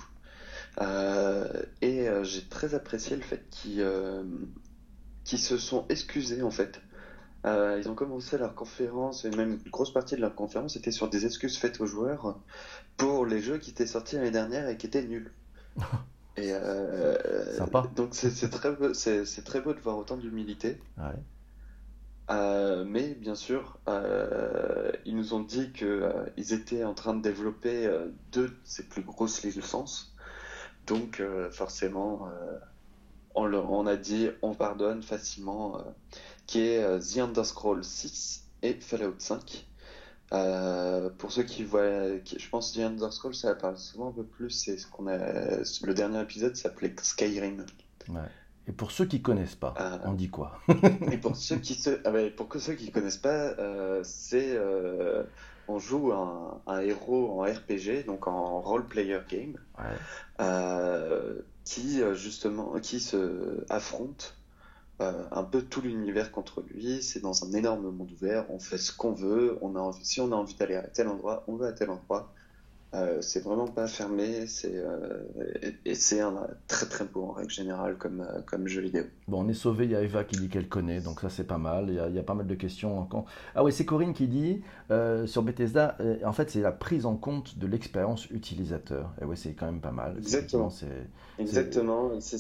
Euh, 0.80 1.46
et 1.82 2.08
j'ai 2.24 2.44
très 2.46 2.74
apprécié 2.74 3.18
le 3.18 3.22
fait 3.22 3.50
qu'ils 3.50 5.40
se 5.40 5.58
sont 5.58 5.86
excusés 5.90 6.42
en 6.42 6.52
fait. 6.52 6.80
ils 7.44 7.90
ont 7.90 7.96
commencé 7.96 8.38
leur 8.38 8.56
conférence, 8.56 9.26
et 9.26 9.30
même 9.32 9.60
une 9.66 9.72
grosse 9.72 9.92
partie 9.92 10.16
de 10.16 10.22
leur 10.22 10.36
conférence 10.36 10.78
était 10.78 10.92
sur 10.92 11.10
des 11.10 11.26
excuses 11.26 11.58
faites 11.58 11.82
aux 11.82 11.86
joueurs 11.86 12.40
pour 12.96 13.26
les 13.26 13.42
jeux 13.42 13.58
qui 13.58 13.72
étaient 13.72 13.88
sortis 13.88 14.16
l'année 14.16 14.32
dernière 14.32 14.70
et 14.70 14.78
qui 14.78 14.88
étaient 14.88 15.04
nuls. 15.04 15.34
Et 16.38 16.54
euh, 16.54 17.58
Sympa. 17.58 17.90
Donc 17.96 18.10
c'est 18.12 18.50
très, 18.50 18.72
beau, 18.72 18.92
très 18.94 19.62
beau 19.62 19.74
de 19.74 19.80
voir 19.80 19.98
autant 19.98 20.18
d'humilité. 20.18 20.80
Euh, 22.30 22.84
mais 22.86 23.16
bien 23.16 23.36
sûr, 23.36 23.80
euh, 23.88 24.92
ils 25.06 25.16
nous 25.16 25.34
ont 25.34 25.40
dit 25.40 25.72
qu'ils 25.72 26.54
étaient 26.54 26.84
en 26.84 26.94
train 26.94 27.16
de 27.16 27.22
développer 27.22 27.90
deux 28.32 28.50
de 28.50 28.56
ses 28.64 28.84
plus 28.84 29.02
grosses 29.02 29.44
licences. 29.44 30.14
Donc 30.86 31.22
forcément, 31.52 32.30
on, 33.34 33.52
on, 33.54 33.88
a 33.88 33.96
dit 33.96 34.30
on 34.42 34.54
pardonne 34.54 35.02
facilement, 35.02 35.84
qui 36.46 36.62
est 36.62 37.00
The 37.00 37.18
Underscroll 37.18 37.84
6 37.84 38.46
et 38.62 38.74
Fallout 38.74 39.16
5. 39.18 39.67
Euh, 40.34 41.10
pour 41.18 41.32
ceux 41.32 41.44
qui 41.44 41.64
voient, 41.64 42.18
je 42.18 42.50
pense 42.50 42.74
The 42.74 42.80
Elder 42.80 43.12
Scrolls, 43.12 43.36
ça 43.36 43.56
parle 43.56 43.78
souvent 43.78 44.10
un 44.10 44.12
peu 44.12 44.24
plus. 44.24 44.50
C'est 44.50 44.78
ce 44.78 44.88
qu'on 44.88 45.08
a. 45.08 45.18
Le 45.18 45.94
dernier 45.94 46.22
épisode 46.22 46.56
s'appelait 46.56 46.94
Skyrim. 47.02 47.66
Ouais. 48.10 48.20
Et 48.68 48.74
pour 48.74 48.92
ceux 48.92 49.06
qui 49.06 49.22
connaissent 49.22 49.56
pas, 49.56 49.74
euh, 49.80 49.98
on 50.04 50.14
dit 50.14 50.30
quoi? 50.30 50.60
Et 51.12 51.18
pour 51.18 51.38
ceux 51.38 51.56
qui 51.58 51.76
se, 51.76 52.02
ah 52.04 52.12
pour 52.36 52.50
que 52.50 52.60
ceux 52.60 52.74
qui 52.74 52.92
connaissent 52.92 53.18
pas, 53.18 53.54
euh, 53.60 54.02
c'est 54.04 54.60
on 55.70 55.80
joue 55.80 56.12
un, 56.14 56.62
un, 56.68 56.80
héros 56.80 57.42
en 57.42 57.44
RPG, 57.44 58.06
donc 58.06 58.28
en 58.28 58.62
role 58.62 58.86
player 58.86 59.20
game, 59.30 59.58
qui 61.64 62.02
justement 62.14 62.74
qui 62.82 63.00
se 63.00 63.64
affronte 63.70 64.38
un 65.00 65.44
peu 65.44 65.62
tout 65.62 65.82
l'univers 65.82 66.32
contre 66.32 66.64
lui. 66.74 67.04
C'est 67.04 67.20
dans 67.22 67.44
un 67.46 67.52
énorme 67.54 67.92
monde 67.92 68.12
ouvert. 68.12 68.50
On 68.50 68.60
fait 68.60 68.78
ce 68.78 68.92
qu'on 68.92 69.14
veut. 69.14 69.58
On 69.62 69.76
a 69.76 69.92
si 70.02 70.22
on 70.22 70.32
a 70.32 70.36
envie 70.36 70.56
d'aller 70.56 70.76
à 70.76 70.84
tel 70.84 71.08
endroit, 71.08 71.44
on 71.48 71.56
va 71.56 71.68
à 71.68 71.72
tel 71.72 71.90
endroit. 71.90 72.34
Euh, 72.94 73.22
c'est 73.22 73.44
vraiment 73.44 73.68
pas 73.68 73.88
fermé, 73.88 74.48
c'est 74.48 74.74
euh, 74.74 75.24
et, 75.84 75.94
c'est 75.94 76.22
un 76.22 76.48
très 76.68 76.86
très 76.86 77.04
beau 77.04 77.24
en 77.26 77.32
règle 77.34 77.52
générale 77.52 77.98
comme, 77.98 78.22
euh, 78.22 78.42
comme 78.44 78.68
jeu 78.68 78.82
vidéo. 78.82 79.04
Bon, 79.28 79.44
on 79.44 79.50
est 79.50 79.54
sauvé, 79.54 79.86
il 79.86 79.92
y 79.92 79.96
a 79.96 80.02
Eva 80.02 80.24
qui 80.24 80.38
dit 80.38 80.48
qu'elle 80.48 80.70
connaît, 80.70 81.02
donc 81.02 81.20
ça 81.20 81.30
c'est 81.30 81.44
pas 81.44 81.58
mal. 81.58 81.86
Il 81.90 81.96
y, 81.96 82.00
a, 82.00 82.08
il 82.08 82.16
y, 82.16 82.20
a, 82.20 82.24
pas 82.24 82.34
mal 82.34 82.48
de 82.48 82.56
questions. 82.56 83.08
Ah 83.56 83.64
oui, 83.64 83.74
c'est 83.74 83.86
Corinne 83.86 84.14
qui 84.14 84.28
dit 84.28 84.62
sur 85.26 85.44
Bethesda, 85.44 85.98
en 86.24 86.34
fait 86.34 86.50
c'est 86.50 86.62
la 86.62 86.72
prise 86.72 87.06
en 87.06 87.16
compte 87.16 87.58
de 87.58 87.68
l'expérience 87.68 88.30
utilisateur. 88.30 89.14
Et 89.22 89.26
oui, 89.26 89.36
c'est 89.36 89.54
quand 89.54 89.66
même 89.66 89.82
pas 89.82 89.92
mal. 89.92 90.16
Exactement. 90.18 90.70
C'est, 90.70 90.88
Exactement, 91.40 92.20
c'est 92.20 92.40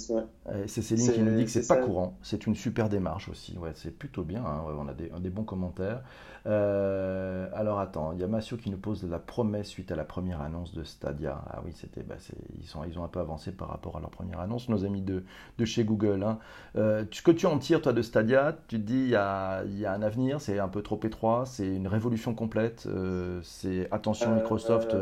C'est 0.65 0.82
Céline 0.82 1.12
qui 1.12 1.22
nous 1.22 1.38
dit 1.38 1.46
que 1.46 1.51
c'est 1.51 1.67
pas 1.67 1.77
courant, 1.77 2.17
c'est 2.24 2.48
une 2.48 2.56
super 2.56 2.89
démarche 2.89 3.29
aussi. 3.29 3.58
Ouais, 3.58 3.72
c'est 3.75 3.91
plutôt 3.91 4.24
bien, 4.24 4.44
hein. 4.44 4.63
on 4.77 4.88
a 4.88 4.94
des, 4.94 5.12
des 5.20 5.29
bons 5.29 5.44
commentaires. 5.44 6.03
alors 6.46 7.79
attends, 7.79 8.13
il 8.13 8.20
y 8.20 8.24
a 8.24 8.27
Massio 8.27 8.58
qui 8.58 8.72
nous 8.72 8.77
pose 8.77 9.03
la 9.03 9.20
promesse 9.20 9.67
suite 9.67 9.91
à 9.91 9.96
la 9.96 10.03
première 10.03 10.41
annonce 10.41 10.74
de 10.74 10.84
Stadia. 10.84 11.44
Ah 11.50 11.62
oui, 11.63 11.74
c'était, 11.75 12.01
bah, 12.01 12.15
ils, 12.60 12.65
sont, 12.65 12.84
ils 12.86 12.98
ont 12.98 13.03
un 13.03 13.08
peu 13.08 13.20
avancé 13.20 13.51
par 13.51 13.70
rapport 13.70 13.98
à 13.98 14.00
leur 14.00 14.10
première 14.10 14.39
annonce, 14.39 14.67
nos 14.70 14.84
amis 14.84 15.01
de, 15.01 15.24
de 15.58 15.65
chez 15.65 15.84
Google. 15.84 16.24
Hein. 16.24 16.39
Euh, 16.77 17.05
ce 17.12 17.22
que 17.22 17.31
tu 17.31 17.46
en 17.46 17.57
tires, 17.57 17.81
toi, 17.81 17.93
de 17.93 18.01
Stadia, 18.01 18.55
tu 18.67 18.77
te 18.77 18.86
dis, 18.86 18.93
il 18.93 19.10
y 19.10 19.15
a, 19.15 19.63
y 19.65 19.86
a, 19.86 19.93
un 19.93 20.01
avenir, 20.01 20.39
c'est 20.41 20.60
un 20.60 20.67
peu 20.67 20.81
trop 20.81 21.00
étroit, 21.03 21.46
c'est 21.46 21.67
une 21.67 21.88
révolution 21.88 22.36
complète, 22.36 22.86
euh, 22.88 23.39
c'est 23.43 23.88
attention 23.91 24.31
euh, 24.31 24.36
Microsoft, 24.36 24.96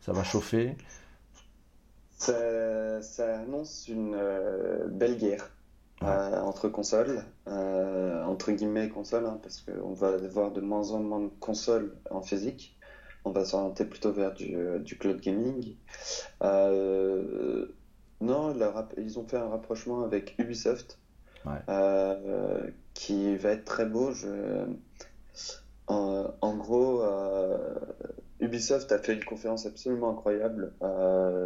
ça 0.00 0.12
va 0.12 0.22
chauffer. 0.22 0.76
Ça, 2.10 2.36
annonce 3.34 3.88
une 3.88 4.16
belle 4.88 5.18
guerre. 5.18 5.50
entre 6.00 6.68
consoles, 6.68 7.24
entre 7.46 8.52
guillemets 8.52 8.88
consoles, 8.88 9.26
hein, 9.26 9.38
parce 9.42 9.60
qu'on 9.62 9.94
va 9.94 10.08
avoir 10.08 10.52
de 10.52 10.60
moins 10.60 10.90
en 10.92 11.00
moins 11.00 11.20
de 11.20 11.30
consoles 11.40 11.94
en 12.10 12.22
physique 12.22 12.78
on 13.28 13.30
va 13.30 13.44
s'orienter 13.44 13.84
plutôt 13.84 14.12
vers 14.12 14.32
du, 14.34 14.54
euh, 14.56 14.82
cloud 14.98 15.20
gaming. 15.20 15.76
Euh, 16.42 17.66
non, 18.20 18.54
ils 18.96 19.18
ont 19.18 19.26
fait 19.26 19.36
un 19.36 19.48
rapprochement 19.48 20.02
avec 20.02 20.34
Ubisoft, 20.38 20.98
euh, 21.68 22.60
qui 22.94 23.36
va 23.36 23.50
être 23.50 23.64
très 23.64 23.86
beau. 23.86 24.12
En, 25.86 26.56
gros, 26.56 27.02
Ubisoft 28.40 28.92
a 28.92 28.98
fait 28.98 29.14
une 29.14 29.24
conférence 29.24 29.66
absolument 29.66 30.10
incroyable. 30.10 30.72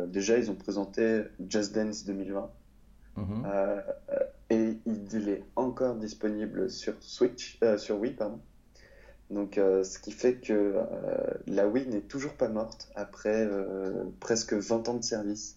déjà, 0.08 0.38
ils 0.38 0.50
ont 0.50 0.56
présenté 0.56 1.22
Just 1.48 1.74
Dance 1.74 2.04
2020. 2.04 2.50
Mhm. 3.14 3.44
et 4.48 4.78
il 4.86 5.28
est 5.28 5.44
encore 5.54 5.96
disponible 5.96 6.70
sur 6.70 6.94
Switch, 7.00 7.58
sur 7.76 7.98
Wii, 8.00 8.12
pardon. 8.12 8.40
Donc, 9.32 9.56
euh, 9.56 9.82
ce 9.82 9.98
qui 9.98 10.12
fait 10.12 10.34
que 10.34 10.52
euh, 10.52 10.84
la 11.46 11.66
Wii 11.66 11.88
n'est 11.88 12.02
toujours 12.02 12.34
pas 12.34 12.48
morte 12.48 12.90
après 12.94 13.46
euh, 13.46 14.04
presque 14.20 14.52
20 14.52 14.88
ans 14.90 14.94
de 14.94 15.02
service. 15.02 15.56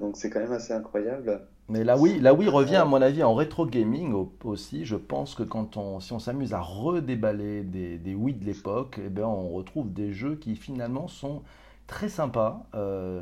donc, 0.00 0.16
c'est 0.16 0.30
quand 0.30 0.40
même 0.40 0.52
assez 0.52 0.72
incroyable. 0.72 1.46
Mais 1.68 1.84
la 1.84 1.98
Wii, 1.98 2.18
la 2.20 2.32
Wii 2.32 2.48
revient, 2.48 2.76
à 2.76 2.84
mon 2.86 3.02
avis, 3.02 3.22
en 3.22 3.34
rétro 3.34 3.66
gaming 3.66 4.14
aussi. 4.44 4.84
Je 4.86 4.96
pense 4.96 5.34
que 5.34 5.42
quand 5.42 5.76
on, 5.76 6.00
si 6.00 6.12
on 6.12 6.18
s'amuse 6.18 6.54
à 6.54 6.60
redéballer 6.60 7.62
des, 7.62 7.98
des 7.98 8.14
Wii 8.14 8.34
de 8.34 8.44
l'époque, 8.46 8.98
eh 9.04 9.10
ben, 9.10 9.24
on 9.24 9.50
retrouve 9.50 9.92
des 9.92 10.12
jeux 10.12 10.36
qui 10.36 10.56
finalement 10.56 11.08
sont 11.08 11.42
très 11.86 12.08
sympas. 12.08 12.66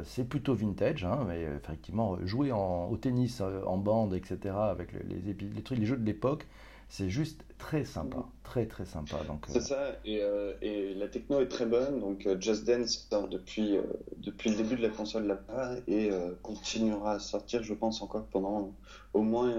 c'est 0.05 0.29
plutôt 0.29 0.55
vintage, 0.55 1.05
hein, 1.05 1.21
mais 1.29 1.43
effectivement, 1.57 2.19
jouer 2.25 2.53
au 2.53 2.97
tennis 2.97 3.41
en 3.41 3.79
bande, 3.79 4.15
etc., 4.15 4.55
avec 4.57 4.93
les, 4.93 5.35
les, 5.35 5.63
trucs, 5.63 5.79
les 5.79 5.87
jeux 5.87 5.97
de 5.97 6.05
l'époque, 6.05 6.47
c'est 6.89 7.11
juste 7.11 7.45
très 7.59 7.85
sympa, 7.85 8.25
très 8.43 8.67
très 8.67 8.85
sympa. 8.85 9.17
Donc, 9.27 9.45
C'est 9.49 9.59
euh, 9.59 9.61
ça, 9.61 9.93
et, 10.05 10.21
euh, 10.23 10.53
et, 10.63 10.95
la 10.95 11.09
techno 11.09 11.41
est 11.41 11.49
très 11.49 11.67
bonne. 11.67 12.01
Donc 12.01 12.27
euh, 12.27 12.41
Just 12.41 12.65
Dance 12.65 13.07
sort 13.11 13.29
depuis, 13.29 13.79
depuis 14.19 14.51
le 14.51 14.57
début 14.57 14.77
de 14.77 14.83
la 14.83 14.91
console 14.91 15.27
là-bas 15.27 15.77
et 15.89 16.11
continuera 16.43 17.13
à 17.13 17.19
sortir, 17.19 17.63
je 17.63 17.75
pense, 17.75 18.03
encore 18.03 18.25
pendant 18.27 18.73
au 19.13 19.23
moins 19.23 19.55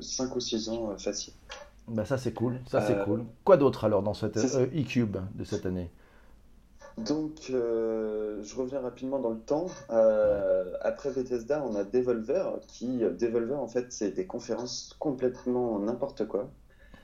5 0.00 0.36
ou 0.36 0.40
6 0.40 0.68
ans 0.68 0.96
facile. 0.98 1.34
Bah 1.88 2.04
ça 2.04 2.16
c'est 2.16 2.32
cool, 2.32 2.60
ça 2.66 2.80
c'est 2.80 3.02
cool. 3.04 3.24
Quoi 3.44 3.56
d'autre 3.56 3.84
alors 3.84 4.02
dans 4.02 4.14
cette 4.14 4.36
e-cube 4.36 5.16
de 5.34 5.44
cette 5.44 5.66
année? 5.66 5.90
Donc, 6.98 7.46
je 7.48 8.54
reviens 8.56 8.80
rapidement 8.80 9.18
dans 9.18 9.30
le 9.30 9.40
temps. 9.40 9.66
après 10.80 11.10
Bethesda, 11.10 11.64
on 11.64 11.74
a 11.74 11.84
Devolver, 11.84 12.60
qui, 12.68 12.98
Devolver, 12.98 13.58
en 13.58 13.68
fait, 13.68 13.92
c'est 13.92 14.10
des 14.10 14.26
conférences 14.26 14.94
complètement 14.98 15.78
n'importe 15.78 16.26
quoi. 16.26 16.50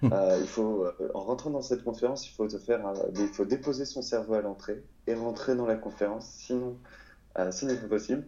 Euh, 0.05 0.39
il 0.41 0.47
faut, 0.47 0.85
euh, 0.85 1.11
en 1.15 1.21
rentrant 1.21 1.51
dans 1.51 1.63
cette 1.63 1.83
conférence, 1.83 2.29
il 2.29 2.33
faut, 2.33 2.49
faire, 2.49 2.93
il 3.17 3.29
faut 3.29 3.45
déposer 3.45 3.85
son 3.85 4.03
cerveau 4.03 4.35
à 4.35 4.41
l'entrée 4.41 4.83
et 5.07 5.15
rentrer 5.15 5.57
dans 5.57 5.67
la 5.67 5.75
conférence, 5.75 6.27
sinon 6.27 6.77
euh, 7.39 7.51
ce 7.51 7.67
n'est 7.67 7.77
pas 7.77 7.89
possible. 7.89 8.25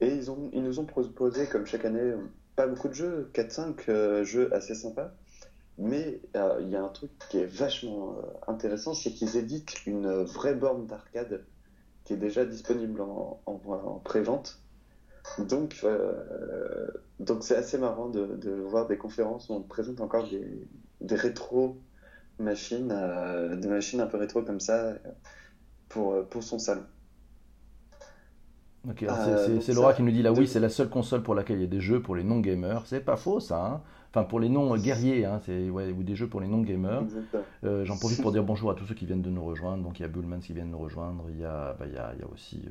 Et 0.00 0.08
ils, 0.08 0.30
ont, 0.30 0.50
ils 0.52 0.62
nous 0.62 0.80
ont 0.80 0.86
proposé, 0.86 1.46
comme 1.46 1.66
chaque 1.66 1.84
année, 1.84 2.14
pas 2.56 2.66
beaucoup 2.66 2.88
de 2.88 2.94
jeux, 2.94 3.30
4-5 3.34 4.22
jeux 4.22 4.52
assez 4.54 4.74
sympas. 4.74 5.12
Mais 5.78 6.20
il 6.34 6.68
y 6.68 6.76
a 6.76 6.84
un 6.84 6.88
truc 6.88 7.10
qui 7.30 7.38
est 7.38 7.46
vachement 7.46 8.16
intéressant, 8.46 8.94
c'est 8.94 9.10
qu'ils 9.10 9.36
éditent 9.36 9.74
une 9.86 10.22
vraie 10.22 10.54
borne 10.54 10.86
d'arcade 10.86 11.44
qui 12.04 12.12
est 12.12 12.16
déjà 12.16 12.44
disponible 12.44 13.00
en, 13.00 13.40
en, 13.46 14.00
pré-vente. 14.04 14.60
Donc, 15.38 15.84
donc 17.18 17.42
c'est 17.42 17.56
assez 17.56 17.78
marrant 17.78 18.08
de, 18.08 18.36
de, 18.36 18.52
voir 18.52 18.86
des 18.86 18.98
conférences 18.98 19.48
où 19.48 19.54
on 19.54 19.62
présente 19.62 20.00
encore 20.00 20.28
des, 20.28 20.46
des 21.00 21.16
rétro 21.16 21.78
machines, 22.38 22.90
euh, 22.92 23.56
des 23.56 23.68
machines 23.68 24.00
un 24.00 24.06
peu 24.06 24.16
rétro 24.16 24.42
comme 24.42 24.60
ça 24.60 24.74
euh, 24.74 24.98
pour, 25.88 26.12
euh, 26.12 26.22
pour 26.22 26.42
son 26.42 26.58
salon. 26.58 26.82
c'est 29.60 29.72
Laura 29.72 29.94
qui 29.94 30.02
nous 30.02 30.10
dit 30.10 30.22
là, 30.22 30.32
oui, 30.32 30.46
c'est 30.46 30.60
la 30.60 30.68
seule 30.68 30.88
console 30.88 31.22
pour 31.22 31.34
laquelle 31.34 31.58
il 31.58 31.62
y 31.62 31.66
a 31.66 31.68
des 31.68 31.80
jeux 31.80 32.02
pour 32.02 32.16
les 32.16 32.24
non-gamers. 32.24 32.82
C'est 32.86 33.00
pas 33.00 33.16
faux, 33.16 33.40
ça. 33.40 33.64
Hein. 33.64 33.82
Enfin, 34.14 34.24
pour 34.24 34.38
les 34.38 34.48
non-guerriers, 34.48 35.24
hein, 35.24 35.40
c'est 35.44 35.68
ouais, 35.68 35.90
ou 35.90 36.02
des 36.02 36.14
jeux 36.14 36.28
pour 36.28 36.40
les 36.40 36.46
non-gamers. 36.46 37.02
J'en 37.62 37.96
profite 37.96 38.22
pour 38.22 38.32
dire 38.32 38.44
bonjour 38.44 38.70
à 38.70 38.74
tous 38.74 38.84
ceux 38.84 38.94
qui 38.94 39.06
viennent 39.06 39.22
de 39.22 39.30
nous 39.30 39.44
rejoindre. 39.44 39.82
Donc, 39.82 39.98
il 39.98 40.02
y 40.02 40.04
a 40.04 40.08
Bullman 40.08 40.38
qui 40.38 40.52
vient 40.52 40.64
de 40.64 40.70
nous 40.70 40.78
rejoindre. 40.78 41.24
Il 41.30 41.40
y 41.40 41.44
a, 41.44 41.74
bah, 41.78 41.86
il 41.86 41.94
y 41.94 41.98
a, 41.98 42.12
il 42.14 42.20
y 42.20 42.22
a 42.22 42.28
aussi 42.32 42.62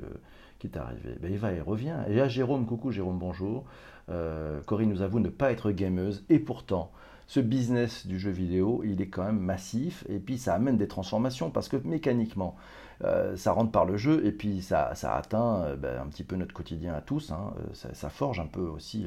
qui 0.59 0.67
est 0.67 0.77
arrivé. 0.77 1.17
Bah, 1.21 1.27
Eva, 1.29 1.51
il 1.53 1.61
revient. 1.61 1.97
Et 2.07 2.21
a 2.21 2.27
Jérôme. 2.27 2.65
Coucou, 2.65 2.91
Jérôme, 2.91 3.19
bonjour. 3.19 3.65
Corinne 4.65 4.89
nous 4.89 5.01
avoue 5.01 5.19
ne 5.19 5.29
pas 5.29 5.51
être 5.51 5.71
gameuse. 5.71 6.23
Et 6.29 6.39
pourtant, 6.39 6.91
ce 7.27 7.39
business 7.39 8.05
du 8.05 8.19
jeu 8.19 8.31
vidéo, 8.31 8.81
il 8.85 9.01
est 9.01 9.07
quand 9.07 9.23
même 9.23 9.39
massif 9.39 10.05
et 10.09 10.19
puis 10.19 10.37
ça 10.37 10.53
amène 10.53 10.77
des 10.77 10.87
transformations 10.87 11.49
parce 11.49 11.69
que 11.69 11.77
mécaniquement, 11.77 12.55
euh, 13.03 13.35
ça 13.35 13.51
rentre 13.51 13.71
par 13.71 13.85
le 13.85 13.97
jeu 13.97 14.25
et 14.25 14.31
puis 14.31 14.61
ça, 14.61 14.95
ça 14.95 15.15
atteint 15.15 15.63
euh, 15.63 15.75
ben, 15.75 16.01
un 16.01 16.07
petit 16.07 16.23
peu 16.23 16.35
notre 16.35 16.53
quotidien 16.53 16.93
à 16.93 17.01
tous. 17.01 17.31
Hein. 17.31 17.53
Euh, 17.59 17.89
ça, 17.93 18.09
forge 18.09 18.39
un 18.39 18.45
peu 18.45 18.61
aussi 18.61 19.05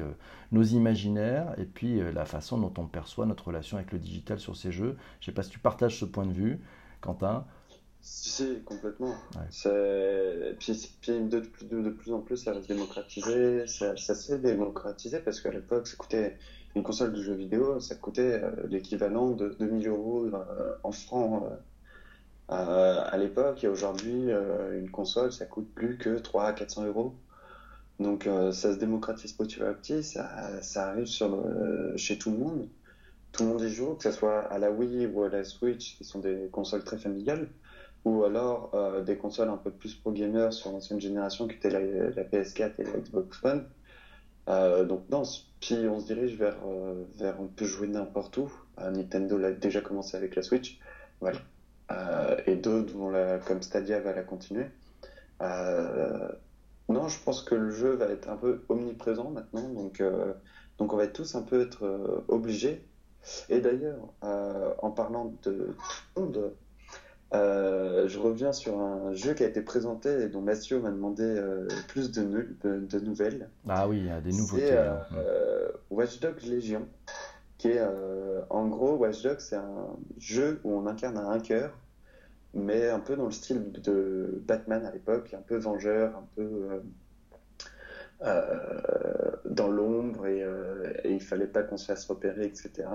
nos 0.51 0.63
imaginaires 0.63 1.53
et 1.57 1.65
puis 1.65 2.01
la 2.13 2.25
façon 2.25 2.57
dont 2.57 2.73
on 2.77 2.85
perçoit 2.85 3.25
notre 3.25 3.47
relation 3.47 3.77
avec 3.77 3.91
le 3.91 3.99
digital 3.99 4.39
sur 4.39 4.55
ces 4.55 4.71
jeux. 4.71 4.97
Je 5.19 5.25
ne 5.25 5.31
sais 5.31 5.31
pas 5.31 5.43
si 5.43 5.49
tu 5.49 5.59
partages 5.59 5.99
ce 5.99 6.05
point 6.05 6.25
de 6.25 6.33
vue, 6.33 6.59
Quentin. 7.01 7.45
Si, 8.01 8.61
complètement. 8.63 9.15
Puis, 9.31 10.73
de, 11.11 11.39
de, 11.39 11.89
plus 11.89 12.13
en 12.13 12.19
plus, 12.19 12.37
ça 12.37 12.53
va 12.53 12.61
se 12.61 12.67
démocratiser. 12.67 13.67
Ça, 13.67 13.97
ça 13.97 14.15
s'est 14.15 14.39
démocratisé 14.39 15.19
parce 15.19 15.41
qu'à 15.41 15.51
l'époque, 15.51 15.87
ça 15.87 15.97
coûtait 15.97 16.37
une 16.77 16.83
console 16.83 17.13
de 17.13 17.21
jeux 17.21 17.33
vidéo, 17.33 17.79
ça 17.79 17.95
coûtait 17.95 18.41
euh, 18.43 18.51
l'équivalent 18.69 19.31
de 19.31 19.55
2000 19.59 19.87
euros 19.87 20.27
en 20.83 20.91
francs 20.91 21.43
euh, 21.43 21.55
à 22.49 23.17
l'époque. 23.17 23.63
Et 23.63 23.67
aujourd'hui, 23.67 24.29
une 24.73 24.89
console, 24.89 25.31
ça 25.31 25.45
coûte 25.45 25.67
plus 25.73 25.97
que 25.97 26.17
300 26.17 26.47
à 26.47 26.53
400 26.53 26.85
euros. 26.85 27.15
Donc 27.99 28.29
ça 28.51 28.73
se 28.73 28.77
démocratise 28.77 29.33
petit 29.33 29.61
à 29.61 29.73
petit, 29.73 30.03
ça, 30.03 30.59
arrive 30.75 31.07
chez 31.97 32.17
tout 32.17 32.31
le 32.31 32.37
monde. 32.37 32.67
Tout 33.31 33.43
le 33.43 33.49
monde 33.49 33.61
y 33.61 33.69
joue, 33.69 33.95
que 33.95 34.03
ce 34.03 34.11
soit 34.11 34.39
à 34.39 34.57
la 34.59 34.71
Wii 34.71 35.07
ou 35.07 35.23
à 35.23 35.29
la 35.29 35.43
Switch, 35.43 35.97
qui 35.97 36.03
sont 36.03 36.19
des 36.19 36.47
consoles 36.51 36.83
très 36.83 36.97
familiales, 36.97 37.49
ou 38.05 38.23
alors 38.23 38.71
des 39.05 39.17
consoles 39.17 39.49
un 39.49 39.57
peu 39.57 39.71
plus 39.71 39.95
pro 39.95 40.11
gamers 40.11 40.53
sur 40.53 40.71
l'ancienne 40.71 41.01
génération, 41.01 41.47
qui 41.47 41.55
étaient 41.55 41.69
la, 41.69 41.81
la 41.81 42.23
PS4 42.23 42.73
et 42.79 42.83
la 42.83 42.91
Xbox 42.91 43.43
One. 43.43 43.65
Euh, 44.49 44.85
donc 44.85 45.09
non, 45.09 45.23
puis 45.59 45.75
on 45.89 45.99
se 45.99 46.05
dirige 46.05 46.35
vers, 46.37 46.57
euh, 46.65 47.03
vers 47.17 47.39
on 47.41 47.47
peut 47.47 47.65
jouer 47.65 47.87
n'importe 47.87 48.37
où. 48.37 48.51
Euh, 48.79 48.91
Nintendo 48.91 49.37
l'a 49.37 49.51
déjà 49.51 49.81
commencé 49.81 50.15
avec 50.15 50.35
la 50.35 50.41
Switch, 50.41 50.79
voilà. 51.19 51.39
Et 52.45 52.55
d'autres 52.55 52.93
vont 52.93 53.09
la, 53.09 53.39
comme 53.39 53.61
Stadia 53.61 53.99
va 53.99 54.13
la 54.13 54.23
continuer. 54.23 54.65
non, 55.41 57.07
je 57.07 57.19
pense 57.23 57.41
que 57.43 57.55
le 57.55 57.71
jeu 57.71 57.95
va 57.95 58.07
être 58.07 58.29
un 58.29 58.37
peu 58.37 58.63
omniprésent 58.69 59.29
maintenant, 59.29 59.69
donc 59.69 60.01
donc 60.77 60.93
on 60.93 60.97
va 60.97 61.07
tous 61.07 61.35
un 61.35 61.41
peu 61.41 61.61
être 61.61 62.23
obligés. 62.27 62.83
Et 63.49 63.59
d'ailleurs, 63.59 64.13
en 64.21 64.91
parlant 64.91 65.33
de 65.43 65.75
tout 66.15 66.21
le 66.21 66.21
monde, 66.21 66.53
je 67.31 68.19
reviens 68.19 68.53
sur 68.53 68.79
un 68.79 69.13
jeu 69.13 69.33
qui 69.33 69.43
a 69.43 69.47
été 69.47 69.61
présenté 69.61 70.09
et 70.09 70.27
dont 70.29 70.41
Mathieu 70.41 70.79
m'a 70.79 70.91
demandé 70.91 71.41
plus 71.87 72.11
de, 72.11 72.47
de, 72.63 72.99
nouvelles. 72.99 73.49
Ah 73.67 73.87
oui, 73.87 73.99
il 73.99 74.05
y 74.05 74.09
a 74.09 74.21
des 74.21 74.31
nouveautés. 74.31 74.67
C'est 74.67 74.77
hein. 74.77 74.99
Watch 75.89 76.19
Dogs 76.19 76.43
Légion, 76.43 76.87
qui 77.57 77.69
est 77.69 77.81
en 78.49 78.67
gros 78.67 78.95
Watch 78.95 79.23
Dogs, 79.23 79.39
c'est 79.39 79.55
un 79.55 79.87
jeu 80.17 80.59
où 80.63 80.73
on 80.73 80.85
incarne 80.85 81.17
un 81.17 81.31
hacker 81.31 81.71
mais 82.57 82.89
un 82.89 82.99
peu 82.99 83.15
dans 83.15 83.25
le 83.25 83.31
style 83.31 83.71
de 83.71 84.41
Batman 84.45 84.85
à 84.85 84.91
l'époque, 84.91 85.33
un 85.33 85.41
peu 85.41 85.57
vengeur, 85.57 86.15
un 86.15 86.27
peu 86.35 86.41
euh, 86.41 86.79
euh, 88.23 89.31
dans 89.45 89.69
l'ombre 89.69 90.27
et, 90.27 90.41
euh, 90.41 90.91
et, 91.03 91.13
il 91.13 91.21
fallait 91.21 91.47
pas 91.47 91.63
qu'on 91.63 91.77
se 91.77 91.85
fasse 91.85 92.05
repérer, 92.05 92.45
etc. 92.45 92.89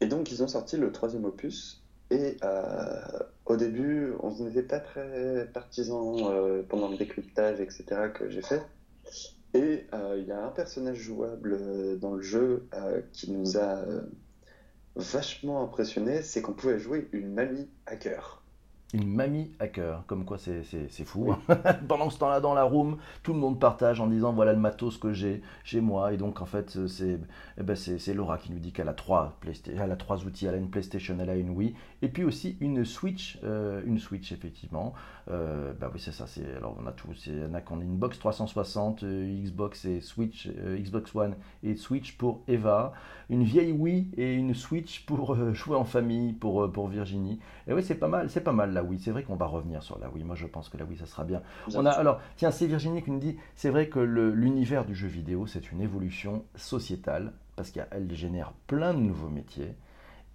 Et 0.00 0.06
donc 0.06 0.32
ils 0.32 0.42
ont 0.42 0.48
sorti 0.48 0.76
le 0.76 0.90
troisième 0.92 1.24
opus 1.24 1.84
et 2.10 2.38
au 3.44 3.56
début 3.56 4.14
on 4.20 4.30
n'était 4.30 4.62
pas 4.62 4.80
très 4.80 5.46
partisans 5.52 6.64
pendant 6.68 6.88
le 6.88 6.96
décryptage, 6.96 7.60
etc. 7.60 7.84
que 8.14 8.30
j'ai 8.30 8.42
fait. 8.42 8.62
Et 9.54 9.86
il 10.16 10.24
y 10.26 10.32
a 10.32 10.44
un 10.44 10.50
personnage 10.50 10.98
jouable 10.98 11.98
dans 11.98 12.14
le 12.14 12.22
jeu 12.22 12.68
qui 13.12 13.30
nous 13.30 13.56
a 13.56 13.82
vachement 14.94 15.62
impressionné, 15.62 16.22
c'est 16.22 16.42
qu'on 16.42 16.52
pouvait 16.52 16.78
jouer 16.78 17.08
une 17.12 17.32
mamie 17.32 17.68
hacker 17.86 18.42
une 18.94 19.06
mamie 19.06 19.52
hacker, 19.60 20.04
comme 20.06 20.24
quoi 20.24 20.38
c'est 20.38 21.04
fou. 21.04 21.32
Hein. 21.32 21.56
Pendant 21.88 22.08
ce 22.08 22.18
temps-là, 22.18 22.40
dans 22.40 22.54
la 22.54 22.62
room, 22.62 22.96
tout 23.22 23.34
le 23.34 23.38
monde 23.38 23.60
partage 23.60 24.00
en 24.00 24.06
disant 24.06 24.32
voilà 24.32 24.54
le 24.54 24.58
matos 24.58 24.96
que 24.96 25.12
j'ai 25.12 25.42
chez 25.62 25.80
moi. 25.82 26.14
Et 26.14 26.16
donc, 26.16 26.40
en 26.40 26.46
fait, 26.46 26.86
c'est 26.86 27.20
eh 27.58 27.62
ben, 27.62 27.76
Laura 28.14 28.38
qui 28.38 28.50
nous 28.50 28.58
dit 28.58 28.72
qu'elle 28.72 28.88
a, 28.88 28.94
trois 28.94 29.38
elle 29.66 29.92
a 29.92 29.96
trois 29.96 30.24
outils. 30.24 30.46
Elle 30.46 30.54
a 30.54 30.58
une 30.58 30.70
PlayStation, 30.70 31.16
elle 31.20 31.28
a 31.28 31.36
une 31.36 31.50
Wii. 31.50 31.74
Et 32.00 32.08
puis 32.08 32.24
aussi 32.24 32.56
une 32.60 32.84
Switch, 32.84 33.38
euh, 33.44 33.82
une 33.84 33.98
Switch, 33.98 34.32
effectivement. 34.32 34.94
Euh, 35.30 35.74
bah 35.78 35.90
oui, 35.92 36.00
c'est 36.00 36.12
ça. 36.12 36.24
Alors, 36.56 36.76
on 36.80 36.86
a 36.86 36.94
y 37.26 37.44
en 37.44 37.54
a 37.54 37.60
qui 37.60 37.72
ont 37.72 37.80
une 37.80 37.96
box 37.96 38.18
360, 38.18 39.02
euh, 39.02 39.42
Xbox 39.42 39.84
et 39.84 40.00
Switch, 40.00 40.48
Xbox 40.48 41.14
One 41.14 41.34
et 41.62 41.76
Switch 41.76 42.16
pour 42.16 42.42
Eva. 42.48 42.92
Une 43.28 43.42
vieille 43.42 43.72
Wii 43.72 44.10
et 44.16 44.32
une 44.32 44.54
Switch 44.54 45.04
pour 45.04 45.36
jouer 45.52 45.76
en 45.76 45.84
famille 45.84 46.32
pour, 46.32 46.72
pour 46.72 46.88
Virginie. 46.88 47.38
Et 47.66 47.74
oui, 47.74 47.82
c'est 47.82 47.96
pas 47.96 48.08
mal, 48.08 48.30
c'est 48.30 48.40
pas 48.40 48.52
mal 48.52 48.77
la 48.78 48.84
Wii. 48.84 48.98
C'est 48.98 49.10
vrai 49.10 49.22
qu'on 49.22 49.36
va 49.36 49.46
revenir 49.46 49.82
sur 49.82 49.98
la 49.98 50.08
Wii. 50.08 50.24
Moi, 50.24 50.36
je 50.36 50.46
pense 50.46 50.68
que 50.68 50.76
la 50.76 50.84
Wii, 50.84 50.98
ça 50.98 51.06
sera 51.06 51.24
bien. 51.24 51.42
On 51.74 51.84
a, 51.84 51.90
alors, 51.90 52.20
tiens, 52.36 52.50
c'est 52.50 52.66
Virginie 52.66 53.02
qui 53.02 53.10
nous 53.10 53.18
dit 53.18 53.36
c'est 53.56 53.70
vrai 53.70 53.88
que 53.88 53.98
l'univers 53.98 54.84
du 54.84 54.94
jeu 54.94 55.08
vidéo, 55.08 55.46
c'est 55.46 55.72
une 55.72 55.80
évolution 55.80 56.44
sociétale 56.54 57.32
parce 57.56 57.70
qu'elle 57.70 58.14
génère 58.14 58.52
plein 58.66 58.94
de 58.94 59.00
nouveaux 59.00 59.28
métiers. 59.28 59.74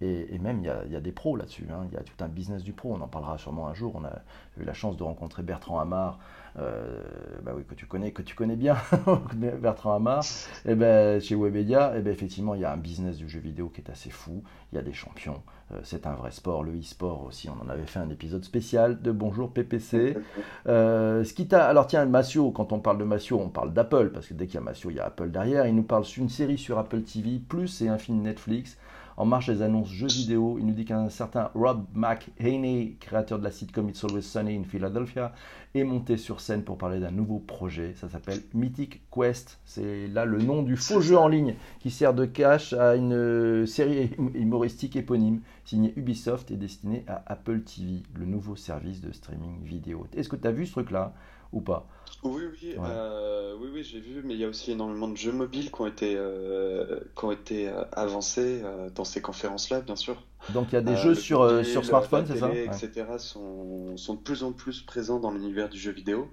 Et, 0.00 0.38
même, 0.38 0.58
il 0.60 0.92
y, 0.92 0.96
a, 0.96 1.00
des 1.00 1.12
pros 1.12 1.36
là-dessus. 1.36 1.66
Hein. 1.72 1.86
Il 1.90 1.94
y 1.94 1.96
a 1.96 2.02
tout 2.02 2.22
un 2.22 2.28
business 2.28 2.62
du 2.62 2.74
pro. 2.74 2.92
On 2.92 3.00
en 3.00 3.08
parlera 3.08 3.38
sûrement 3.38 3.68
un 3.68 3.74
jour. 3.74 3.94
On 3.94 4.04
a 4.04 4.12
eu 4.60 4.64
la 4.64 4.74
chance 4.74 4.98
de 4.98 5.02
rencontrer 5.02 5.42
Bertrand 5.42 5.80
Hamar, 5.80 6.18
euh, 6.18 6.43
bah 6.56 7.52
oui, 7.56 7.64
que 7.68 7.74
tu 7.74 7.86
connais, 7.86 8.12
que 8.12 8.22
tu 8.22 8.34
connais 8.34 8.56
bien, 8.56 8.76
Bertrand 9.60 9.94
Hamar. 9.94 10.24
Et 10.64 10.70
eh 10.70 10.74
ben, 10.74 11.20
chez 11.20 11.34
Webedia, 11.34 11.94
et 11.94 11.98
eh 11.98 12.02
ben, 12.02 12.12
effectivement, 12.12 12.54
il 12.54 12.60
y 12.60 12.64
a 12.64 12.72
un 12.72 12.76
business 12.76 13.16
du 13.16 13.28
jeu 13.28 13.40
vidéo 13.40 13.68
qui 13.68 13.80
est 13.80 13.90
assez 13.90 14.10
fou. 14.10 14.42
Il 14.72 14.76
y 14.76 14.78
a 14.78 14.82
des 14.82 14.92
champions. 14.92 15.42
Euh, 15.72 15.80
c'est 15.82 16.06
un 16.06 16.14
vrai 16.14 16.30
sport. 16.30 16.62
Le 16.62 16.72
e-sport 16.78 17.24
aussi, 17.24 17.48
on 17.48 17.64
en 17.64 17.68
avait 17.68 17.86
fait 17.86 17.98
un 17.98 18.10
épisode 18.10 18.44
spécial 18.44 19.00
de 19.00 19.12
Bonjour 19.12 19.52
PPC. 19.52 20.16
Euh, 20.66 21.24
ce 21.24 21.34
qui 21.34 21.46
t'a... 21.46 21.66
Alors 21.66 21.86
tiens, 21.86 22.06
Massio, 22.06 22.50
quand 22.50 22.72
on 22.72 22.80
parle 22.80 22.96
de 22.96 23.04
Massio, 23.04 23.38
on 23.38 23.50
parle 23.50 23.74
d'Apple, 23.74 24.10
parce 24.14 24.26
que 24.26 24.34
dès 24.34 24.46
qu'il 24.46 24.54
y 24.54 24.58
a 24.58 24.62
Massio, 24.62 24.90
il 24.90 24.96
y 24.96 25.00
a 25.00 25.04
Apple 25.04 25.30
derrière. 25.30 25.66
Il 25.66 25.74
nous 25.74 25.82
parle 25.82 26.04
d'une 26.04 26.30
série 26.30 26.56
sur 26.56 26.78
Apple 26.78 27.02
TV, 27.02 27.38
plus 27.38 27.82
et 27.82 27.88
un 27.88 27.98
film 27.98 28.22
Netflix. 28.22 28.78
En 29.16 29.24
marche 29.26 29.48
des 29.48 29.62
annonces 29.62 29.90
jeux 29.90 30.08
vidéo, 30.08 30.56
il 30.58 30.66
nous 30.66 30.72
dit 30.72 30.84
qu'un 30.84 31.08
certain 31.08 31.50
Rob 31.54 31.84
McHaney, 31.94 32.96
créateur 32.98 33.38
de 33.38 33.44
la 33.44 33.50
sitcom 33.50 33.88
It's 33.88 34.02
Always 34.02 34.22
Sunny 34.22 34.56
in 34.56 34.64
Philadelphia, 34.64 35.32
est 35.74 35.84
monté 35.84 36.16
sur 36.16 36.40
scène 36.40 36.62
pour 36.62 36.78
parler 36.78 36.98
d'un 36.98 37.10
nouveau 37.10 37.38
projet. 37.38 37.94
Ça 37.94 38.08
s'appelle 38.08 38.40
Mythic 38.54 39.02
Quest. 39.10 39.60
C'est 39.64 40.08
là 40.08 40.24
le 40.24 40.38
nom 40.38 40.62
du 40.62 40.76
faux 40.76 41.00
jeu 41.00 41.16
en 41.16 41.28
ligne 41.28 41.54
qui 41.80 41.90
sert 41.90 42.14
de 42.14 42.24
cache 42.24 42.72
à 42.72 42.96
une 42.96 43.66
série 43.66 44.10
humoristique 44.34 44.96
éponyme 44.96 45.40
signée 45.64 45.92
Ubisoft 45.96 46.50
et 46.50 46.56
destinée 46.56 47.04
à 47.06 47.22
Apple 47.26 47.60
TV, 47.60 48.02
le 48.14 48.26
nouveau 48.26 48.56
service 48.56 49.00
de 49.00 49.12
streaming 49.12 49.62
vidéo. 49.62 50.06
Est-ce 50.16 50.28
que 50.28 50.36
tu 50.36 50.46
as 50.46 50.52
vu 50.52 50.66
ce 50.66 50.72
truc-là? 50.72 51.14
Ou 51.54 51.60
pas 51.60 51.86
oui, 52.24 52.42
oui, 52.50 52.74
euh, 52.78 53.54
oui, 53.60 53.68
oui 53.72 53.84
j'ai 53.84 54.00
vu, 54.00 54.22
mais 54.24 54.32
il 54.32 54.40
y 54.40 54.44
a 54.44 54.48
aussi 54.48 54.72
énormément 54.72 55.08
de 55.08 55.16
jeux 55.16 55.32
mobiles 55.32 55.70
qui 55.70 55.80
ont 55.82 55.86
été, 55.86 56.14
euh, 56.16 57.00
qui 57.14 57.24
ont 57.24 57.32
été 57.32 57.68
euh, 57.68 57.84
avancés 57.92 58.62
dans 58.94 59.04
ces 59.04 59.20
conférences-là, 59.20 59.82
bien 59.82 59.96
sûr. 59.96 60.22
Donc 60.54 60.68
il 60.72 60.74
y 60.74 60.78
a 60.78 60.82
des 60.82 60.96
jeux 60.96 61.14
sur, 61.14 61.64
sur 61.64 61.84
smartphone, 61.84 62.24
c'est 62.26 62.38
ça? 62.38 62.50
Etc. 62.50 63.04
Sont, 63.18 63.96
sont, 63.96 64.14
de 64.14 64.20
plus 64.20 64.42
en 64.42 64.52
plus 64.52 64.80
présents 64.80 65.20
dans 65.20 65.30
l'univers 65.30 65.68
du 65.68 65.78
jeu 65.78 65.92
vidéo. 65.92 66.30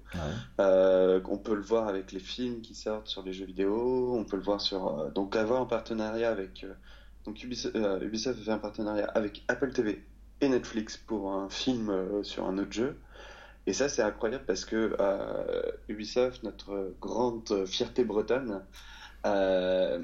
on 0.58 1.38
peut 1.38 1.56
le 1.56 1.62
voir 1.62 1.90
avec 1.90 2.14
les 2.14 2.20
films 2.20 2.62
qui 2.62 2.74
sortent 2.74 3.08
sur 3.08 3.24
les 3.24 3.34
jeux 3.34 3.46
vidéo, 3.46 4.16
on 4.18 4.24
peut 4.24 4.38
le 4.38 4.44
voir 4.44 4.62
sur... 4.62 5.12
donc 5.12 5.36
avoir 5.36 5.62
un 5.62 5.66
partenariat 5.66 6.30
avec... 6.30 6.66
donc 7.26 7.44
Ubisoft, 7.44 7.78
Ubisoft 8.02 8.40
fait 8.42 8.52
un 8.52 8.60
partenariat 8.60 9.08
avec 9.14 9.44
Apple 9.50 9.74
TV 9.74 10.06
et 10.40 10.48
Netflix 10.48 10.96
pour 10.96 11.34
un 11.34 11.50
film 11.50 11.94
sur 12.24 12.48
un 12.48 12.58
autre 12.58 12.72
jeu. 12.72 12.98
Et 13.68 13.74
ça, 13.74 13.90
c'est 13.90 14.02
incroyable 14.02 14.46
parce 14.46 14.66
que 14.66 14.96
euh, 15.00 15.72
Ubisoft, 15.88 16.44
notre 16.44 16.96
grande 17.00 17.66
fierté 17.66 18.04
bretonne, 18.04 18.64
euh, 19.26 20.04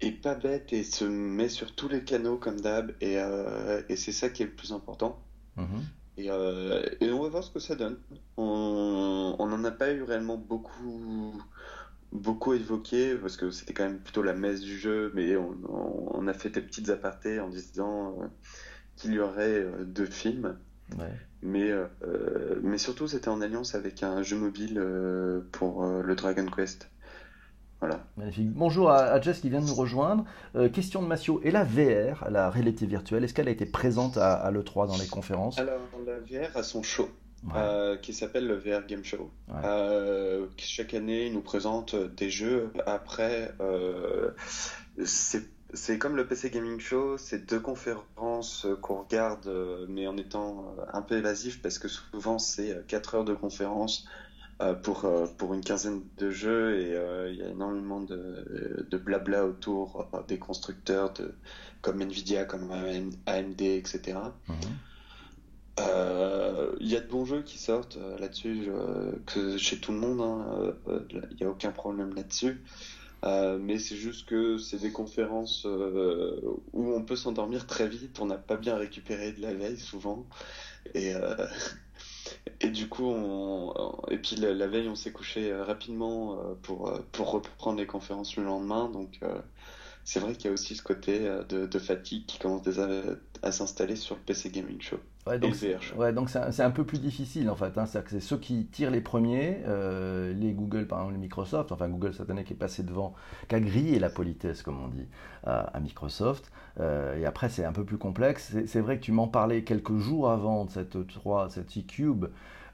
est 0.00 0.12
pas 0.12 0.36
bête 0.36 0.72
et 0.72 0.84
se 0.84 1.04
met 1.04 1.48
sur 1.48 1.74
tous 1.74 1.88
les 1.88 2.04
canaux 2.04 2.36
comme 2.36 2.60
d'hab. 2.60 2.92
Et, 3.00 3.18
euh, 3.18 3.82
et 3.88 3.96
c'est 3.96 4.12
ça 4.12 4.28
qui 4.28 4.42
est 4.42 4.46
le 4.46 4.52
plus 4.52 4.72
important. 4.72 5.20
Mhm. 5.56 5.84
Et, 6.18 6.26
et, 6.26 7.12
on 7.12 7.22
va 7.22 7.28
voir 7.28 7.44
ce 7.44 7.50
que 7.50 7.60
ça 7.60 7.76
donne. 7.76 7.98
On 8.36 9.36
n'en 9.38 9.64
a 9.64 9.70
pas 9.70 9.92
eu 9.92 10.02
réellement 10.02 10.36
beaucoup 10.36 11.40
beaucoup 12.10 12.54
évoqué 12.54 13.14
parce 13.16 13.36
que 13.36 13.50
c'était 13.50 13.74
quand 13.74 13.84
même 13.84 14.00
plutôt 14.00 14.22
la 14.22 14.32
messe 14.32 14.62
du 14.62 14.78
jeu, 14.78 15.12
mais 15.14 15.36
on, 15.36 15.56
on 15.68 16.26
a 16.26 16.32
fait 16.32 16.48
des 16.48 16.62
petites 16.62 16.88
apartés 16.88 17.38
en 17.38 17.48
disant 17.48 18.18
qu'il 18.96 19.12
y 19.12 19.20
aurait 19.20 19.64
deux 19.84 20.06
films. 20.06 20.58
Mais, 21.42 21.70
euh, 21.70 22.60
mais 22.62 22.78
surtout, 22.78 23.06
c'était 23.06 23.28
en 23.28 23.40
alliance 23.40 23.74
avec 23.74 24.02
un 24.02 24.22
jeu 24.22 24.36
mobile 24.36 24.78
euh, 24.78 25.40
pour 25.52 25.84
euh, 25.84 26.02
le 26.02 26.14
Dragon 26.16 26.46
Quest. 26.46 26.90
Voilà. 27.80 28.04
Magnifique. 28.16 28.52
Bonjour 28.52 28.90
à, 28.90 29.20
Jess 29.20 29.40
qui 29.40 29.50
vient 29.50 29.60
de 29.60 29.66
nous 29.66 29.74
rejoindre. 29.74 30.24
question 30.72 31.00
de 31.00 31.06
Massio. 31.06 31.40
Et 31.44 31.52
la 31.52 31.62
VR, 31.62 32.28
la 32.28 32.50
réalité 32.50 32.86
virtuelle, 32.86 33.22
est-ce 33.22 33.34
qu'elle 33.34 33.46
a 33.46 33.52
été 33.52 33.66
présente 33.66 34.16
à, 34.16 34.50
l'E3 34.50 34.88
dans 34.88 34.96
les 34.96 35.06
conférences? 35.06 35.60
Alors, 35.60 35.78
la 36.04 36.18
VR 36.18 36.56
a 36.56 36.64
son 36.64 36.82
show. 36.82 37.08
qui 38.02 38.12
s'appelle 38.12 38.48
le 38.48 38.56
VR 38.56 38.84
Game 38.88 39.04
Show. 39.04 39.30
chaque 40.56 40.92
année, 40.92 41.26
il 41.26 41.34
nous 41.34 41.40
présente 41.40 41.94
des 41.94 42.30
jeux. 42.30 42.72
Après, 42.84 43.54
c'est 45.04 45.44
c'est 45.74 45.98
comme 45.98 46.16
le 46.16 46.26
PC 46.26 46.50
Gaming 46.50 46.80
Show, 46.80 47.18
c'est 47.18 47.46
deux 47.46 47.60
conférences 47.60 48.64
euh, 48.64 48.76
qu'on 48.76 49.02
regarde, 49.02 49.46
euh, 49.46 49.84
mais 49.88 50.06
en 50.06 50.16
étant 50.16 50.74
euh, 50.78 50.82
un 50.92 51.02
peu 51.02 51.16
évasif, 51.16 51.60
parce 51.60 51.78
que 51.78 51.88
souvent 51.88 52.38
c'est 52.38 52.86
4 52.86 53.16
heures 53.16 53.24
de 53.24 53.34
conférence 53.34 54.06
pour, 54.82 55.08
pour 55.36 55.54
une 55.54 55.60
quinzaine 55.60 56.02
de 56.16 56.30
jeux, 56.30 56.80
et 56.80 57.30
il 57.30 57.36
y 57.36 57.42
a 57.44 57.48
énormément 57.48 58.00
de, 58.00 58.84
de 58.90 58.96
blabla 58.98 59.46
autour 59.46 60.08
des 60.26 60.36
constructeurs 60.36 61.12
de, 61.12 61.32
comme 61.80 62.02
Nvidia, 62.02 62.44
comme 62.44 62.72
AMD, 63.26 63.60
etc. 63.60 64.18
Mhm. 64.48 64.56
Il 66.80 66.88
y 66.88 66.96
a 66.96 67.00
de 67.00 67.06
bons 67.06 67.24
jeux 67.24 67.42
qui 67.42 67.56
sortent 67.56 67.98
là-dessus, 68.18 68.68
que 69.26 69.56
chez 69.58 69.78
tout 69.78 69.92
le 69.92 69.98
monde, 69.98 70.20
hein, 70.22 70.74
il 71.08 71.36
n'y 71.40 71.46
a 71.46 71.50
aucun 71.50 71.70
problème 71.70 72.12
là-dessus. 72.16 72.60
Euh, 73.24 73.58
mais 73.58 73.78
c'est 73.78 73.96
juste 73.96 74.28
que 74.28 74.58
c'est 74.58 74.78
des 74.78 74.92
conférences 74.92 75.66
euh, 75.66 76.40
où 76.72 76.92
on 76.94 77.02
peut 77.02 77.16
s'endormir 77.16 77.66
très 77.66 77.88
vite, 77.88 78.20
on 78.20 78.26
n'a 78.26 78.38
pas 78.38 78.56
bien 78.56 78.76
récupéré 78.76 79.32
de 79.32 79.42
la 79.42 79.54
veille 79.54 79.78
souvent. 79.78 80.26
Et, 80.94 81.14
euh, 81.14 81.46
et 82.60 82.70
du 82.70 82.88
coup, 82.88 83.06
on, 83.06 84.02
et 84.10 84.18
puis 84.18 84.36
la, 84.36 84.66
veille, 84.68 84.88
on 84.88 84.94
s'est 84.94 85.12
couché 85.12 85.52
rapidement 85.54 86.38
pour, 86.62 86.92
pour 87.12 87.32
reprendre 87.32 87.78
les 87.78 87.86
conférences 87.86 88.36
le 88.36 88.44
lendemain. 88.44 88.88
Donc 88.88 89.20
c'est 90.08 90.20
vrai 90.20 90.32
qu'il 90.32 90.46
y 90.46 90.48
a 90.48 90.52
aussi 90.52 90.74
ce 90.74 90.82
côté 90.82 91.20
de, 91.50 91.66
de 91.66 91.78
fatigue 91.78 92.24
qui 92.24 92.38
commence 92.38 92.62
déjà 92.62 92.88
à 93.42 93.52
s'installer 93.52 93.94
sur 93.94 94.14
le 94.14 94.22
PC 94.22 94.48
Gaming 94.48 94.80
Show. 94.80 94.96
Ouais, 95.26 95.38
donc, 95.38 95.54
ouais, 95.98 96.50
c'est 96.52 96.62
un, 96.62 96.70
peu 96.70 96.84
plus 96.84 96.98
difficile 96.98 97.50
en 97.50 97.56
fait. 97.56 97.76
Hein. 97.76 97.84
C'est 97.84 98.20
ceux 98.20 98.38
qui 98.38 98.64
tirent 98.64 98.90
les 98.90 99.02
premiers, 99.02 99.58
euh, 99.66 100.32
les 100.32 100.52
Google, 100.52 100.86
par 100.86 101.00
exemple, 101.00 101.16
les 101.16 101.20
Microsoft, 101.20 101.72
enfin 101.72 101.88
Google 101.90 102.14
cette 102.14 102.30
année 102.30 102.44
qui 102.44 102.54
est 102.54 102.56
passé 102.56 102.82
devant, 102.82 103.12
qui 103.50 103.54
a 103.54 103.60
grillé 103.60 103.98
la 103.98 104.08
politesse, 104.08 104.62
comme 104.62 104.82
on 104.82 104.88
dit, 104.88 105.06
à, 105.44 105.78
Microsoft. 105.80 106.50
Euh, 106.80 107.18
et 107.18 107.26
après, 107.26 107.50
c'est 107.50 107.66
un 107.66 107.72
peu 107.72 107.84
plus 107.84 107.98
complexe. 107.98 108.56
C'est 108.66 108.80
vrai 108.80 108.96
que 108.98 109.04
tu 109.04 109.12
m'en 109.12 109.28
parlais 109.28 109.62
quelques 109.62 109.98
jours 109.98 110.30
avant 110.30 110.64
de 110.64 110.70
cette 110.70 111.06
3, 111.06 111.50
cette 111.50 111.76
e-Cube. 111.76 112.28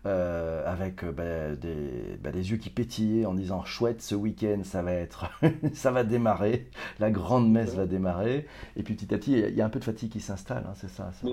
Avec 0.05 1.05
bah, 1.05 1.55
des, 1.57 2.19
bah, 2.23 2.31
yeux 2.31 2.57
qui 2.57 2.71
pétillaient 2.71 3.27
en 3.27 3.35
disant 3.35 3.65
chouette 3.65 4.03
ce 4.03 4.15
week-end 4.15 4.61
ça 4.65 4.83
va 4.83 4.93
être 4.93 5.27
ça 5.75 5.91
va 5.91 6.05
démarrer. 6.05 6.69
La 6.99 7.11
grande 7.11 7.51
messe 7.51 7.75
va 7.75 7.87
démarrer. 7.87 8.47
Et 8.77 8.83
puis 8.83 8.95
petit 8.95 9.15
à 9.15 9.19
petit 9.19 9.33
il 9.33 9.55
y 9.55 9.61
a 9.61 9.65
un 9.65 9.71
peu 9.71 9.79
de 9.79 9.85
fatigue 9.85 10.11
qui 10.11 10.21
s'installe 10.21 10.65
hein, 10.69 10.75
c'est 10.77 10.91
ça 10.91 11.11
mais, 11.23 11.31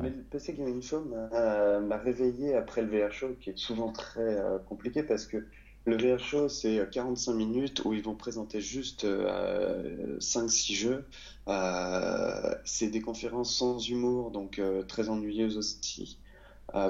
mais, 0.00 0.10
le 0.10 0.22
PC 0.30 0.54
Gaming 0.54 0.82
Show 0.82 1.04
m'a 1.04 1.96
réveillé 1.98 2.54
après 2.54 2.82
le 2.82 2.88
VR 2.88 3.12
Show 3.12 3.36
qui 3.40 3.50
est 3.50 3.58
souvent 3.58 3.92
très 3.92 4.38
compliqué 4.68 5.02
parce 5.02 5.26
que 5.26 5.44
le 5.88 5.96
VR 5.96 6.18
Show, 6.18 6.48
c'est 6.48 6.86
45 6.90 7.32
minutes 7.32 7.82
où 7.84 7.94
ils 7.94 8.02
vont 8.02 8.14
présenter 8.14 8.60
juste 8.60 9.04
5-6 9.06 9.06
euh, 9.06 10.48
jeux. 10.74 11.04
Euh, 11.48 12.54
c'est 12.64 12.88
des 12.88 13.00
conférences 13.00 13.56
sans 13.56 13.78
humour, 13.88 14.30
donc 14.30 14.58
euh, 14.58 14.82
très 14.82 15.08
ennuyeuses 15.08 15.56
aussi, 15.56 16.18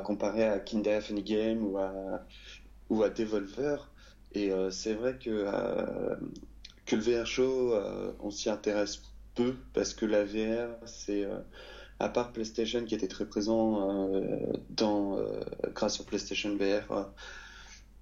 comparé 0.05 0.45
à 0.45 0.59
Kinder 0.59 1.01
Funny 1.01 1.23
Game 1.23 1.64
ou 1.64 1.79
à, 1.79 3.05
à 3.05 3.11
Devolver. 3.11 3.91
Et 4.33 4.51
c'est 4.71 4.95
vrai 4.95 5.19
que, 5.19 5.47
que 6.85 6.97
le 6.97 7.03
VR 7.03 7.27
Show, 7.27 7.75
on 8.21 8.31
s'y 8.31 8.51
intéresse 8.51 9.03
peu 9.35 9.55
parce 9.73 9.95
que 9.95 10.05
la 10.05 10.25
VR, 10.25 10.75
c'est 10.87 11.27
à 12.01 12.09
part 12.09 12.33
PlayStation 12.33 12.85
qui 12.85 12.95
était 12.95 13.09
très 13.09 13.27
présent 13.27 14.11
dans, 14.71 15.19
grâce 15.75 16.01
au 16.01 16.05
PlayStation 16.05 16.57
VR, 16.57 17.09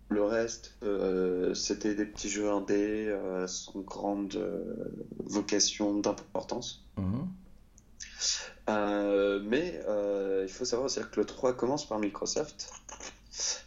le 0.08 0.22
reste, 0.22 0.76
euh, 0.82 1.52
c'était 1.54 1.94
des 1.94 2.06
petits 2.06 2.28
jeux 2.28 2.48
indés 2.48 3.08
euh, 3.08 3.46
sans 3.46 3.80
grande 3.80 4.36
euh, 4.36 4.62
vocation 5.24 5.98
d'importance. 5.98 6.84
Mhm. 8.68 9.46
mais 9.48 9.80
il 10.42 10.48
faut 10.48 10.64
savoir 10.64 10.86
aussi 10.86 11.00
que 11.00 11.20
le 11.20 11.26
3 11.26 11.54
commence 11.54 11.86
par 11.86 11.98
Microsoft 11.98 12.72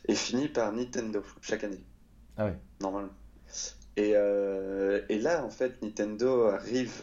et 0.07 0.15
finit 0.15 0.47
par 0.47 0.71
Nintendo 0.71 1.23
chaque 1.41 1.63
année. 1.63 1.81
Ah 2.37 2.45
oui. 2.47 2.51
Normalement. 2.81 3.11
Et, 3.97 4.11
et, 4.11 5.19
là, 5.19 5.43
en 5.43 5.49
fait, 5.49 5.81
Nintendo 5.81 6.43
arrive 6.45 7.01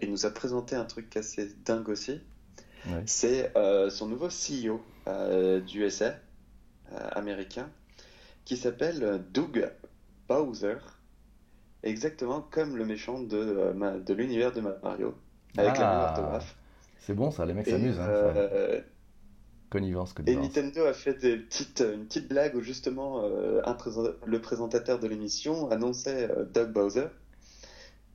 et 0.00 0.06
nous 0.06 0.26
a 0.26 0.30
présenté 0.30 0.76
un 0.76 0.84
truc 0.84 1.16
assez 1.16 1.52
dingue 1.64 1.88
aussi. 1.88 2.20
C'est 3.06 3.52
son 3.90 4.06
nouveau 4.06 4.28
CEO 4.28 4.80
du 5.60 5.80
USA 5.80 6.14
américain 7.12 7.68
qui 8.44 8.56
s'appelle 8.56 9.22
Doug 9.32 9.70
Bowser, 10.28 10.76
exactement 11.82 12.40
comme 12.40 12.76
le 12.76 12.84
méchant 12.84 13.20
de, 13.20 13.36
euh, 13.36 14.00
de 14.00 14.14
l'univers 14.14 14.52
de 14.52 14.60
Mario, 14.60 15.14
avec 15.56 15.78
la 15.78 15.88
même 15.88 15.98
ah. 16.00 16.08
orthographe. 16.10 16.56
C'est 17.06 17.14
bon 17.14 17.30
ça, 17.30 17.44
les 17.44 17.54
mecs 17.54 17.66
s'amusent. 17.66 17.98
Hein, 17.98 18.08
euh, 18.08 18.80
connivence, 19.70 20.12
connivence. 20.12 20.44
Et 20.44 20.46
Nintendo 20.46 20.84
a 20.84 20.92
fait 20.92 21.14
des 21.14 21.36
petites, 21.36 21.80
une 21.80 22.06
petite 22.06 22.28
blague 22.28 22.54
où 22.54 22.60
justement 22.60 23.24
euh, 23.24 23.60
le 24.26 24.40
présentateur 24.40 24.98
de 24.98 25.06
l'émission 25.06 25.70
annonçait 25.70 26.28
Doug 26.52 26.72
Bowser. 26.72 27.06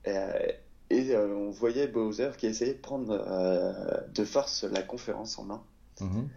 Et, 0.05 1.15
on 1.15 1.51
voyait 1.51 1.87
Bowser 1.87 2.31
qui 2.37 2.47
essayait 2.47 2.73
de 2.73 2.79
prendre 2.79 4.07
de 4.11 4.25
force 4.25 4.63
la 4.63 4.81
conférence 4.81 5.37
en 5.37 5.43
main. 5.43 5.63
Mhm. 6.01 6.29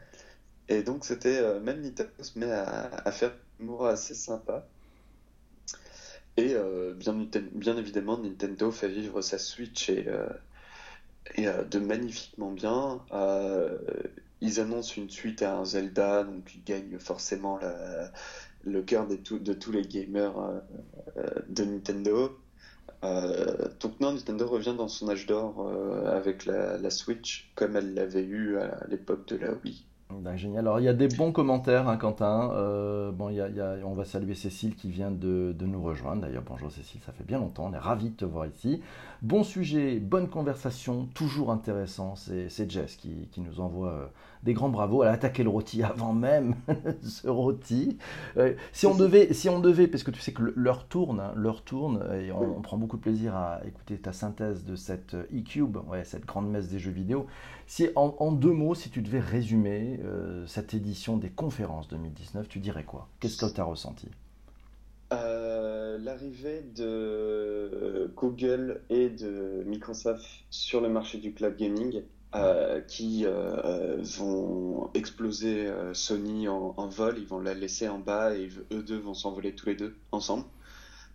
Et 0.69 0.83
donc 0.83 1.05
c'était 1.05 1.59
même 1.61 1.81
Nintendo 1.81 2.11
se 2.21 2.39
met 2.39 2.51
à, 2.51 2.91
à 3.05 3.13
faire 3.13 3.33
assez 3.85 4.15
sympa. 4.15 4.67
Et 6.37 6.55
euh, 6.55 6.95
bien, 6.95 7.15
bien, 7.53 7.77
évidemment, 7.77 8.19
Nintendo 8.19 8.71
fait 8.71 8.89
vivre 8.89 9.21
sa 9.21 9.39
Switch 9.39 9.91
et, 9.91 10.07
euh, 10.09 10.27
et 11.37 11.47
euh, 11.47 11.65
de 11.65 11.79
magnifiquement 11.79 12.51
bien. 12.51 13.03
ils 14.41 14.61
annoncent 14.61 14.95
une 14.97 15.11
suite 15.11 15.43
à 15.43 15.57
un 15.57 15.65
Zelda, 15.65 16.25
donc 16.25 16.55
ils 16.55 16.65
gagnent 16.65 16.99
forcément 16.99 17.61
le 18.65 18.83
cœur 18.83 19.07
de, 19.07 19.17
tous 19.17 19.73
les 19.73 19.83
gamers 19.83 20.35
de 21.49 21.65
Nintendo. 21.65 22.37
donc 23.03 24.01
non, 24.01 24.13
Nintendo 24.13 24.49
revient 24.49 24.75
dans 24.77 24.89
son 24.89 25.09
âge 25.09 25.27
d'or 25.27 25.71
avec 26.07 26.45
la, 26.47 26.91
Switch 26.91 27.53
comme 27.55 27.77
elle 27.77 27.95
l'avait 27.95 28.25
eu 28.25 28.59
à 28.59 28.85
l'époque 28.89 29.27
de 29.29 29.37
la 29.37 29.53
Wii. 29.53 29.85
Ben, 30.21 30.37
génial. 30.37 30.67
Alors, 30.67 30.81
il 30.81 30.85
y 30.85 30.89
a 30.89 30.93
des 30.93 31.09
bons 31.09 31.33
commentaires, 31.33 31.89
hein, 31.89 31.97
Quentin. 31.97 32.51
Euh, 32.53 33.11
bon, 33.13 33.31
y 33.31 33.41
a, 33.41 33.51
on 33.85 33.95
va 33.95 34.05
saluer 34.05 34.35
Cécile 34.35 34.75
qui 34.75 34.91
vient 34.91 35.11
de, 35.11 35.55
de 35.57 35.67
nous 35.67 35.83
rejoindre. 35.83 36.23
D'ailleurs, 36.23 36.43
bonjour 36.47 36.71
Cécile, 36.71 37.01
ça 37.05 37.13
fait 37.13 37.25
bien 37.25 37.39
longtemps. 37.39 37.69
On 37.71 37.73
est 37.73 37.79
ravis 37.79 38.11
de 38.11 38.17
te 38.17 38.25
voir 38.25 38.47
ici. 38.47 38.83
Bon 39.23 39.45
sujet, 39.45 40.01
bonne 40.01 40.29
conversation, 40.29 41.09
toujours 41.15 41.51
intéressant. 41.53 42.15
C'est 42.17 42.71
Jess 42.71 42.97
qui, 42.97 43.29
qui, 43.31 43.41
nous 43.41 43.61
envoie 43.61 43.91
euh, 43.91 44.07
des 44.43 44.53
grands 44.53 44.69
bravos. 44.69 45.05
Elle 45.05 45.11
a 45.11 45.13
attaqué 45.13 45.43
le 45.43 45.49
rôti 45.49 45.83
avant 45.85 46.13
même 46.13 46.57
ce 47.03 47.29
rôti. 47.29 47.99
Euh, 48.37 48.55
si, 48.73 48.87
on 48.87 48.97
devait, 48.97 49.33
si 49.33 49.49
on 49.49 49.61
devait, 49.61 49.87
parce 49.87 50.03
que 50.03 50.11
tu 50.11 50.21
sais 50.21 50.33
que 50.33 50.53
l'heure 50.57 50.87
tourne, 50.87 51.21
hein, 51.21 51.33
l'heure 51.37 51.63
tourne, 51.63 52.05
et 52.15 52.33
on, 52.33 52.61
prend 52.63 52.77
beaucoup 52.77 52.97
de 52.97 53.03
plaisir 53.03 53.35
à 53.35 53.61
écouter 53.67 53.97
ta 53.97 54.13
synthèse 54.13 54.65
de 54.65 54.77
cette 54.77 55.15
e-cube, 55.15 55.79
ouais, 55.89 56.05
cette 56.05 56.27
grande 56.27 56.51
messe 56.51 56.69
des 56.69 56.79
jeux 56.79 56.91
vidéo. 56.91 57.27
Si 57.75 57.89
en, 57.97 58.33
deux 58.33 58.53
mots, 58.53 58.75
si 58.75 58.91
tu 58.91 59.01
devais 59.01 59.19
résumer 59.19 59.99
euh, 60.05 60.47
cette 60.47 60.75
édition 60.75 61.17
des 61.17 61.31
conférences 61.31 61.89
2019, 61.89 62.47
tu 62.47 62.59
dirais 62.59 62.85
quoi? 62.85 63.09
Qu'est-ce 63.19 63.39
que 63.39 63.51
tu 63.51 63.63
as 63.63 63.65
ressenti? 63.65 64.09
Euh, 65.15 65.97
L'arrivée 65.97 66.67
de 66.77 68.13
Google 68.15 68.83
et 68.91 69.09
de 69.09 69.63
Microsoft 69.65 70.23
sur 70.51 70.83
le 70.83 70.91
marché 70.91 71.17
du 71.17 71.33
cloud 71.33 71.57
gaming 71.57 72.03
euh, 72.35 72.83
qui 72.83 73.25
vont 74.19 74.91
exploser 74.93 75.73
Sony 75.95 76.49
en, 76.49 76.75
en, 76.77 76.89
vol, 76.89 77.17
ils 77.17 77.27
vont 77.27 77.41
la 77.41 77.55
laisser 77.55 77.89
en 77.89 78.01
bas 78.01 78.37
et 78.37 78.51
eux 78.71 78.83
deux 78.83 78.99
vont 78.99 79.15
s'envoler 79.15 79.55
tous 79.55 79.65
les 79.65 79.77
deux 79.77 79.97
ensemble. 80.13 80.45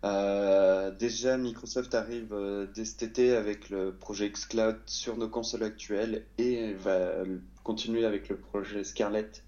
Euh, 0.08 0.91
déjà, 0.91 1.38
Microsoft 1.38 1.93
arrive 1.93 2.32
euh, 2.32 2.65
dès 2.74 2.86
cet 2.86 3.04
été 3.04 3.36
avec 3.36 3.70
le 3.70 3.93
projet 3.93 4.30
xCloud 4.30 4.78
sur 4.86 5.17
nos 5.17 5.28
consoles 5.28 5.63
actuelles 5.63 6.26
et 6.38 6.74
va 6.74 7.24
continuer 7.63 8.06
avec 8.06 8.30
le 8.30 8.38
projet 8.38 8.84
Scarlett, 8.84 9.43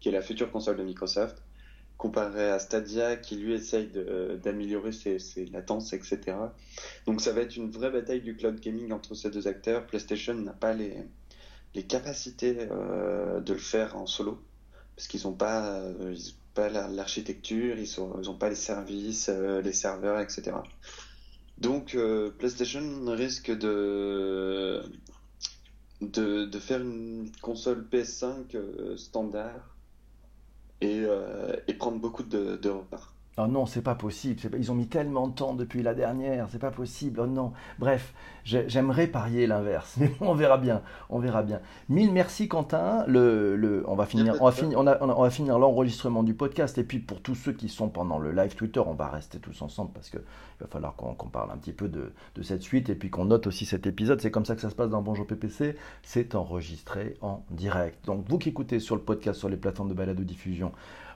qui 0.00 0.08
est 0.08 0.12
la 0.12 0.22
future 0.22 0.50
console 0.52 0.76
de 0.76 0.84
Microsoft, 0.84 1.42
comparé 1.96 2.50
à 2.50 2.58
Stadia, 2.58 3.16
qui 3.16 3.36
lui 3.36 3.54
essaye 3.54 3.90
d'améliorer 4.42 4.92
ses, 4.92 5.46
latences, 5.52 5.92
etc. 5.92 6.20
Donc 7.06 7.20
ça 7.20 7.32
va 7.32 7.40
être 7.40 7.56
une 7.56 7.70
vraie 7.70 7.90
bataille 7.90 8.20
du 8.20 8.36
cloud 8.36 8.60
gaming 8.60 8.92
entre 8.92 9.14
ces 9.14 9.30
deux 9.30 9.48
acteurs. 9.48 9.86
PlayStation 9.86 10.34
n'a 10.34 10.52
pas 10.52 10.74
les, 10.74 10.94
capacités 11.88 12.68
euh, 12.70 13.40
de 13.40 13.52
le 13.52 13.58
faire 13.58 13.96
en 13.96 14.06
solo, 14.06 14.40
parce 14.94 15.08
qu'ils 15.08 15.22
n'ont 15.24 15.32
pas 15.32 15.82
pas 16.54 16.68
l'architecture, 16.68 17.76
ils 17.78 18.00
n'ont 18.00 18.36
pas 18.36 18.48
les 18.48 18.54
services, 18.54 19.28
euh, 19.28 19.60
les 19.60 19.72
serveurs, 19.72 20.20
etc. 20.20 20.52
Donc 21.58 21.94
euh, 21.94 22.30
PlayStation 22.30 22.82
risque 23.06 23.50
de, 23.50 24.82
de, 26.00 26.58
faire 26.58 26.80
une 26.80 27.30
console 27.42 27.86
PS5 27.90 28.54
euh, 28.54 28.96
standard 28.96 29.76
et, 30.80 31.04
et, 31.66 31.74
prendre 31.74 31.98
beaucoup 31.98 32.24
de, 32.24 32.56
de. 32.56 32.70
Oh 33.36 33.48
non, 33.48 33.66
c'est 33.66 33.82
pas 33.82 33.96
possible. 33.96 34.40
Ils 34.56 34.70
ont 34.70 34.76
mis 34.76 34.86
tellement 34.86 35.26
de 35.26 35.34
temps 35.34 35.54
depuis 35.54 35.82
la 35.82 35.94
dernière, 35.94 36.46
c'est 36.50 36.60
pas 36.60 36.70
possible. 36.70 37.18
Oh 37.20 37.26
non. 37.26 37.52
Bref, 37.80 38.14
j'aimerais 38.44 39.08
parier 39.08 39.48
l'inverse, 39.48 39.96
mais 40.00 40.12
on 40.20 40.34
verra 40.34 40.56
bien. 40.56 40.82
On 41.10 41.18
verra 41.18 41.42
bien. 41.42 41.60
Mille 41.88 42.12
merci 42.12 42.46
Quentin. 42.46 43.04
Le, 43.08 43.82
on 43.88 43.96
va 43.96 44.06
finir, 44.06 44.36
on 44.40 44.44
va 44.44 44.52
finir, 44.52 44.78
on, 44.78 44.86
on 44.86 45.22
va 45.22 45.30
finir 45.30 45.58
l'enregistrement 45.58 46.22
du 46.22 46.34
podcast. 46.34 46.78
Et 46.78 46.84
puis 46.84 47.00
pour 47.00 47.22
tous 47.22 47.34
ceux 47.34 47.52
qui 47.52 47.68
sont 47.68 47.88
pendant 47.88 48.20
le 48.20 48.30
live 48.30 48.54
Twitter, 48.54 48.80
on 48.80 48.94
va 48.94 49.08
rester 49.08 49.38
tous 49.38 49.60
ensemble 49.62 49.90
parce 49.92 50.10
que 50.10 50.18
il 50.18 50.62
va 50.62 50.68
falloir 50.68 50.94
qu'on 50.94 51.28
parle 51.28 51.50
un 51.50 51.56
petit 51.56 51.72
peu 51.72 51.88
de, 51.88 52.12
de 52.36 52.42
cette 52.42 52.62
suite 52.62 52.88
et 52.88 52.94
puis 52.94 53.10
qu'on 53.10 53.24
note 53.24 53.48
aussi 53.48 53.66
cet 53.66 53.88
épisode. 53.88 54.20
C'est 54.20 54.30
comme 54.30 54.44
ça 54.44 54.54
que 54.54 54.60
ça 54.60 54.70
se 54.70 54.76
passe 54.76 54.90
dans 54.90 55.02
Bonjour 55.02 55.26
PPC. 55.26 55.76
C'est 56.04 56.36
enregistré 56.36 57.16
en 57.20 57.42
direct. 57.50 58.04
Donc 58.06 58.24
vous 58.28 58.38
qui 58.38 58.50
écoutez 58.50 58.78
sur 58.78 58.94
le 58.94 59.02
podcast, 59.02 59.40
sur 59.40 59.48
les 59.48 59.56
plateformes 59.56 59.88
de 59.88 59.94
balade 59.94 60.16
de 60.16 60.22
diffusion 60.22 60.70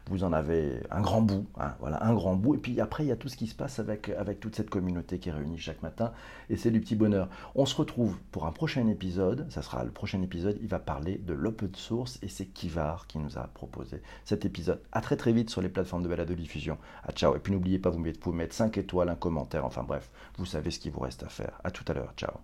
vous 0.09 0.25
en 0.25 0.33
avez 0.33 0.81
un 0.91 1.01
grand 1.01 1.23
bout, 1.23 1.47
hein, 1.59 1.75
voilà, 1.81 2.05
un 2.05 2.15
grand 2.15 2.35
bout. 2.35 2.55
Et 2.55 2.59
puis 2.59 2.81
après, 2.81 3.05
il 3.05 3.09
y 3.09 3.13
a 3.13 3.17
tout 3.17 3.29
ce 3.29 3.37
qui 3.37 3.47
se 3.47 3.55
passe 3.55 3.79
avec, 3.79 4.11
toute 4.41 4.57
cette 4.57 4.71
communauté 4.71 5.19
qui 5.19 5.29
est 5.29 5.33
réunie 5.33 5.59
chaque 5.59 5.83
matin. 5.83 6.13
Et 6.51 6.57
c'est 6.57 6.71
du 6.71 6.81
petit 6.81 6.97
bonheur. 6.97 7.29
On 7.55 7.67
se 7.67 7.77
retrouve 7.77 8.17
pour 8.33 8.47
un 8.47 8.53
prochain 8.53 8.87
épisode. 8.89 9.47
Ça 9.51 9.63
sera 9.63 9.85
le 9.85 9.91
prochain 9.91 10.23
épisode. 10.23 10.59
Il 10.61 10.69
va 10.69 10.79
parler 10.79 11.19
de 11.19 11.35
l'open 11.35 11.75
source 11.75 12.19
et 12.23 12.29
c'est 12.29 12.47
Kivar 12.47 13.07
qui 13.07 13.19
nous 13.19 13.39
a 13.39 13.49
proposé 13.49 14.03
cet 14.25 14.45
épisode. 14.45 14.81
À 14.93 15.01
très 15.01 15.17
très 15.17 15.33
vite 15.33 15.51
sur 15.51 15.63
les 15.63 15.69
plateformes 15.69 16.03
de 16.03 16.09
balade 16.09 16.29
de 16.29 16.35
diffusion. 16.35 16.79
À 17.05 17.13
ciao. 17.13 17.37
Et 17.37 17.39
puis 17.39 17.53
n'oubliez 17.53 17.79
pas, 17.79 17.91
vous 17.91 18.03
pouvez 18.21 18.37
mettre 18.37 18.55
5 18.55 18.79
étoiles, 18.79 19.09
un 19.09 19.17
commentaire. 19.17 19.65
Enfin 19.65 19.83
bref, 19.83 20.11
vous 20.37 20.47
savez 20.47 20.71
ce 20.71 20.79
qu'il 20.79 20.93
vous 20.93 21.01
reste 21.01 21.23
à 21.23 21.29
faire. 21.29 21.61
À 21.65 21.71
tout 21.71 21.85
à 21.89 21.95
l'heure. 21.95 22.13
Ciao. 22.17 22.33